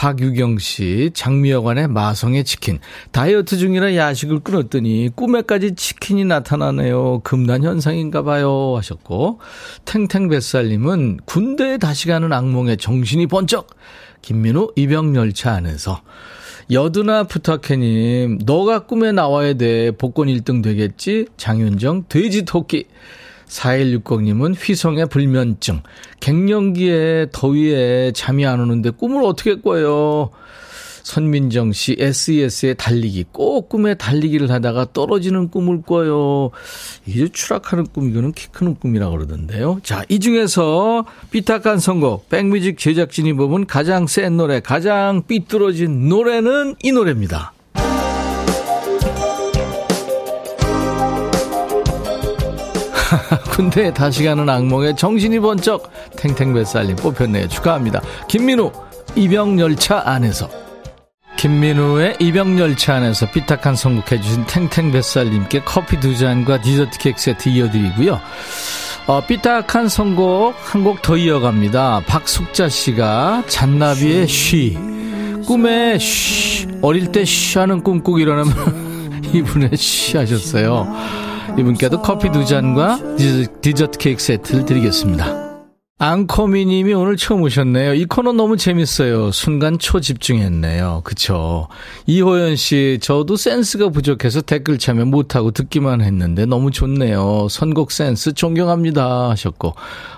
박유경 0.00 0.58
씨, 0.60 1.10
장미여관의 1.12 1.88
마성의 1.88 2.44
치킨. 2.44 2.78
다이어트 3.12 3.58
중이라 3.58 3.96
야식을 3.96 4.40
끊었더니 4.40 5.10
꿈에까지 5.14 5.74
치킨이 5.74 6.24
나타나네요. 6.24 7.20
금단 7.22 7.64
현상인가 7.64 8.22
봐요. 8.22 8.76
하셨고. 8.78 9.40
탱탱뱃살님은 9.84 11.18
군대에 11.26 11.76
다시 11.76 12.08
가는 12.08 12.32
악몽에 12.32 12.76
정신이 12.76 13.26
번쩍. 13.26 13.76
김민우 14.22 14.72
입영열차 14.74 15.52
안에서. 15.52 16.00
여두나 16.70 17.24
부탁해님, 17.24 18.38
너가 18.46 18.86
꿈에 18.86 19.12
나와야 19.12 19.52
돼. 19.52 19.90
복권 19.90 20.28
1등 20.28 20.62
되겠지? 20.62 21.26
장윤정, 21.36 22.06
돼지 22.08 22.46
토끼. 22.46 22.86
4160님은 23.50 24.54
휘성의 24.56 25.06
불면증. 25.06 25.82
갱년기에 26.20 27.26
더위에 27.32 28.12
잠이 28.14 28.46
안 28.46 28.60
오는데 28.60 28.90
꿈을 28.90 29.24
어떻게 29.24 29.60
꿔요? 29.60 30.30
선민정 31.02 31.72
씨, 31.72 31.96
SES의 31.98 32.76
달리기. 32.76 33.24
꼭 33.32 33.68
꿈에 33.68 33.94
달리기를 33.94 34.50
하다가 34.50 34.92
떨어지는 34.92 35.50
꿈을 35.50 35.82
꿔요. 35.82 36.50
이제 37.06 37.28
추락하는 37.32 37.86
꿈, 37.86 38.10
이거는 38.10 38.32
키 38.32 38.48
크는 38.48 38.76
꿈이라고 38.76 39.16
그러던데요. 39.16 39.80
자, 39.82 40.04
이 40.08 40.20
중에서 40.20 41.06
삐딱한 41.30 41.78
선곡, 41.80 42.28
백뮤직 42.28 42.78
제작진이 42.78 43.32
뽑은 43.32 43.66
가장 43.66 44.06
센 44.06 44.36
노래, 44.36 44.60
가장 44.60 45.22
삐뚤어진 45.26 46.08
노래는 46.08 46.76
이 46.82 46.92
노래입니다. 46.92 47.54
군대에 53.60 53.92
다시 53.92 54.24
가는 54.24 54.48
악몽에 54.48 54.94
정신이 54.94 55.38
번쩍 55.40 55.90
탱탱뱃살님 56.16 56.96
뽑혔네요. 56.96 57.46
축하합니다. 57.48 58.00
김민우, 58.26 58.72
입영열차 59.14 60.02
안에서. 60.06 60.48
김민우의 61.36 62.16
입영열차 62.20 62.94
안에서 62.94 63.30
삐딱한 63.30 63.76
선곡해주신 63.76 64.46
탱탱뱃살님께 64.46 65.60
커피 65.66 66.00
두 66.00 66.16
잔과 66.16 66.62
디저트 66.62 66.98
케이크 67.00 67.20
세트 67.20 67.50
이어드리고요. 67.50 68.18
어, 69.06 69.20
삐딱한 69.26 69.90
선곡 69.90 70.54
한 70.62 70.82
곡 70.82 71.02
더 71.02 71.18
이어갑니다. 71.18 72.04
박숙자 72.06 72.70
씨가 72.70 73.44
잔나비의 73.46 74.26
쉬. 74.26 74.78
꿈에 75.46 75.98
쉬. 75.98 76.66
어릴 76.80 77.12
때 77.12 77.24
쉬 77.26 77.58
하는 77.58 77.82
꿈꾸기 77.82 78.22
일어나면 78.22 79.22
이분의 79.34 79.76
쉬 79.76 80.16
하셨어요. 80.16 80.88
이분께도 81.60 82.02
커피 82.02 82.30
두 82.32 82.44
잔과 82.44 82.98
디저트 83.60 83.98
케이크 83.98 84.20
세트를 84.20 84.64
드리겠습니다. 84.64 85.48
앙코미님이 86.02 86.94
오늘 86.94 87.18
처음 87.18 87.42
오셨네요. 87.42 87.92
이 87.92 88.06
코너 88.06 88.32
너무 88.32 88.56
재밌어요. 88.56 89.32
순간 89.32 89.78
초집중했네요. 89.78 91.02
그쵸. 91.04 91.68
이호연 92.06 92.56
씨, 92.56 92.98
저도 93.02 93.36
센스가 93.36 93.90
부족해서 93.90 94.40
댓글 94.40 94.78
참여 94.78 95.04
못하고 95.04 95.50
듣기만 95.50 96.00
했는데 96.00 96.46
너무 96.46 96.70
좋네요. 96.70 97.48
선곡 97.50 97.92
센스 97.92 98.32
존경합니다. 98.32 99.28
하셨고. 99.28 99.74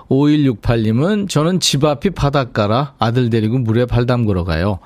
5168님은 0.09 1.28
저는 1.28 1.59
집 1.59 1.84
앞이 1.84 2.11
바닷가라 2.11 2.95
아들 3.01 3.28
데리고 3.28 3.59
물에 3.59 3.86
발 3.86 4.07
담그러 4.07 4.45
가요. 4.45 4.78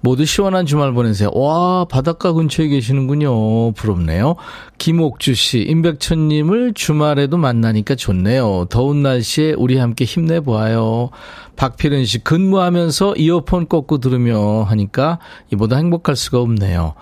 모두 0.00 0.24
시원한 0.24 0.66
주말 0.66 0.92
보내세요. 0.92 1.30
와, 1.32 1.84
바닷가 1.84 2.32
근처에 2.32 2.68
계시는군요. 2.68 3.72
부럽네요. 3.72 4.36
김옥주 4.78 5.34
씨, 5.34 5.60
임백천님을 5.60 6.74
주말에도 6.74 7.36
만나니까 7.36 7.94
좋네요. 7.94 8.66
더운 8.68 9.02
날씨에 9.02 9.54
우리 9.56 9.76
함께 9.78 10.04
힘내보아요. 10.04 11.10
박필은 11.56 12.04
씨, 12.04 12.18
근무하면서 12.18 13.14
이어폰 13.16 13.66
꽂고 13.66 13.98
들으며 13.98 14.62
하니까 14.64 15.18
이보다 15.52 15.76
행복할 15.76 16.16
수가 16.16 16.40
없네요. 16.40 16.94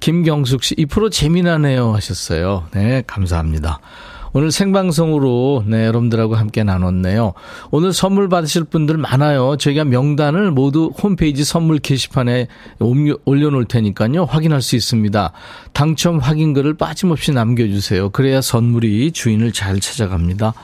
김경숙 0.00 0.64
씨, 0.64 0.74
이 0.78 0.86
프로 0.86 1.10
재미나네요. 1.10 1.94
하셨어요. 1.94 2.64
네, 2.72 3.02
감사합니다. 3.06 3.80
오늘 4.32 4.52
생방송으로 4.52 5.64
네, 5.66 5.86
여러분들하고 5.86 6.36
함께 6.36 6.62
나눴네요. 6.62 7.32
오늘 7.70 7.92
선물 7.92 8.28
받으실 8.28 8.62
분들 8.64 8.96
많아요. 8.96 9.56
저희가 9.56 9.84
명단을 9.84 10.52
모두 10.52 10.92
홈페이지 11.02 11.42
선물 11.42 11.78
게시판에 11.78 12.46
올려놓을 13.24 13.64
테니까요. 13.64 14.24
확인할 14.24 14.62
수 14.62 14.76
있습니다. 14.76 15.32
당첨 15.72 16.18
확인글을 16.18 16.74
빠짐없이 16.74 17.32
남겨주세요. 17.32 18.10
그래야 18.10 18.40
선물이 18.40 19.10
주인을 19.12 19.52
잘 19.52 19.80
찾아갑니다. 19.80 20.54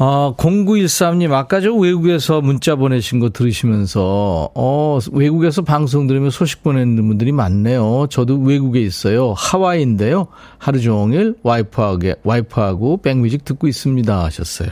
아, 0.00 0.32
0913님, 0.36 1.32
아까 1.32 1.60
저 1.60 1.74
외국에서 1.74 2.40
문자 2.40 2.76
보내신 2.76 3.18
거 3.18 3.30
들으시면서, 3.30 4.48
어, 4.54 4.98
외국에서 5.10 5.62
방송 5.62 6.06
들으면 6.06 6.30
소식 6.30 6.62
보내는 6.62 7.08
분들이 7.08 7.32
많네요. 7.32 8.06
저도 8.08 8.38
외국에 8.38 8.80
있어요. 8.80 9.34
하와이인데요. 9.36 10.28
하루 10.58 10.80
종일 10.80 11.34
와이프하고, 11.42 12.12
와이프하고 12.22 12.98
백뮤직 12.98 13.44
듣고 13.44 13.66
있습니다. 13.66 14.22
하셨어요. 14.22 14.68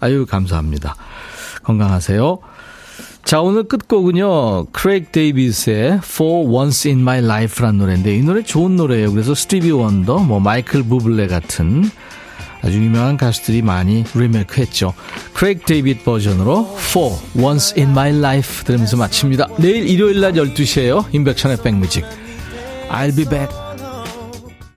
아유, 0.00 0.26
감사합니다. 0.26 0.96
건강하세요. 1.62 2.40
자, 3.24 3.40
오늘 3.40 3.62
끝곡은요, 3.62 4.66
크레이그 4.72 5.10
데이빗의 5.12 6.00
For 6.02 6.48
Once 6.48 6.90
in 6.90 7.00
My 7.00 7.20
Life라는 7.20 7.78
노래인데, 7.78 8.16
이 8.16 8.22
노래 8.22 8.42
좋은 8.42 8.74
노래예요. 8.74 9.12
그래서 9.12 9.36
스티비 9.36 9.70
원더, 9.70 10.18
뭐, 10.18 10.40
마이클 10.40 10.82
부블레 10.82 11.28
같은 11.28 11.84
아주 12.64 12.78
유명한 12.78 13.18
가수들이 13.18 13.60
많이 13.60 14.04
리메이크 14.14 14.60
했죠. 14.60 14.94
크레이그 15.34 15.66
데이빗 15.66 16.02
버전으로 16.04 16.76
For 16.78 17.14
Once 17.36 17.74
in 17.76 17.90
My 17.90 18.16
Life 18.16 18.64
들으면서 18.64 18.96
마칩니다. 18.96 19.48
내일 19.58 19.86
일요일 19.86 20.20
낮 20.20 20.32
12시에요. 20.32 21.14
임백천의 21.14 21.58
백뮤직. 21.62 22.04
I'll 22.88 23.14
be 23.14 23.26
back. 23.26 23.63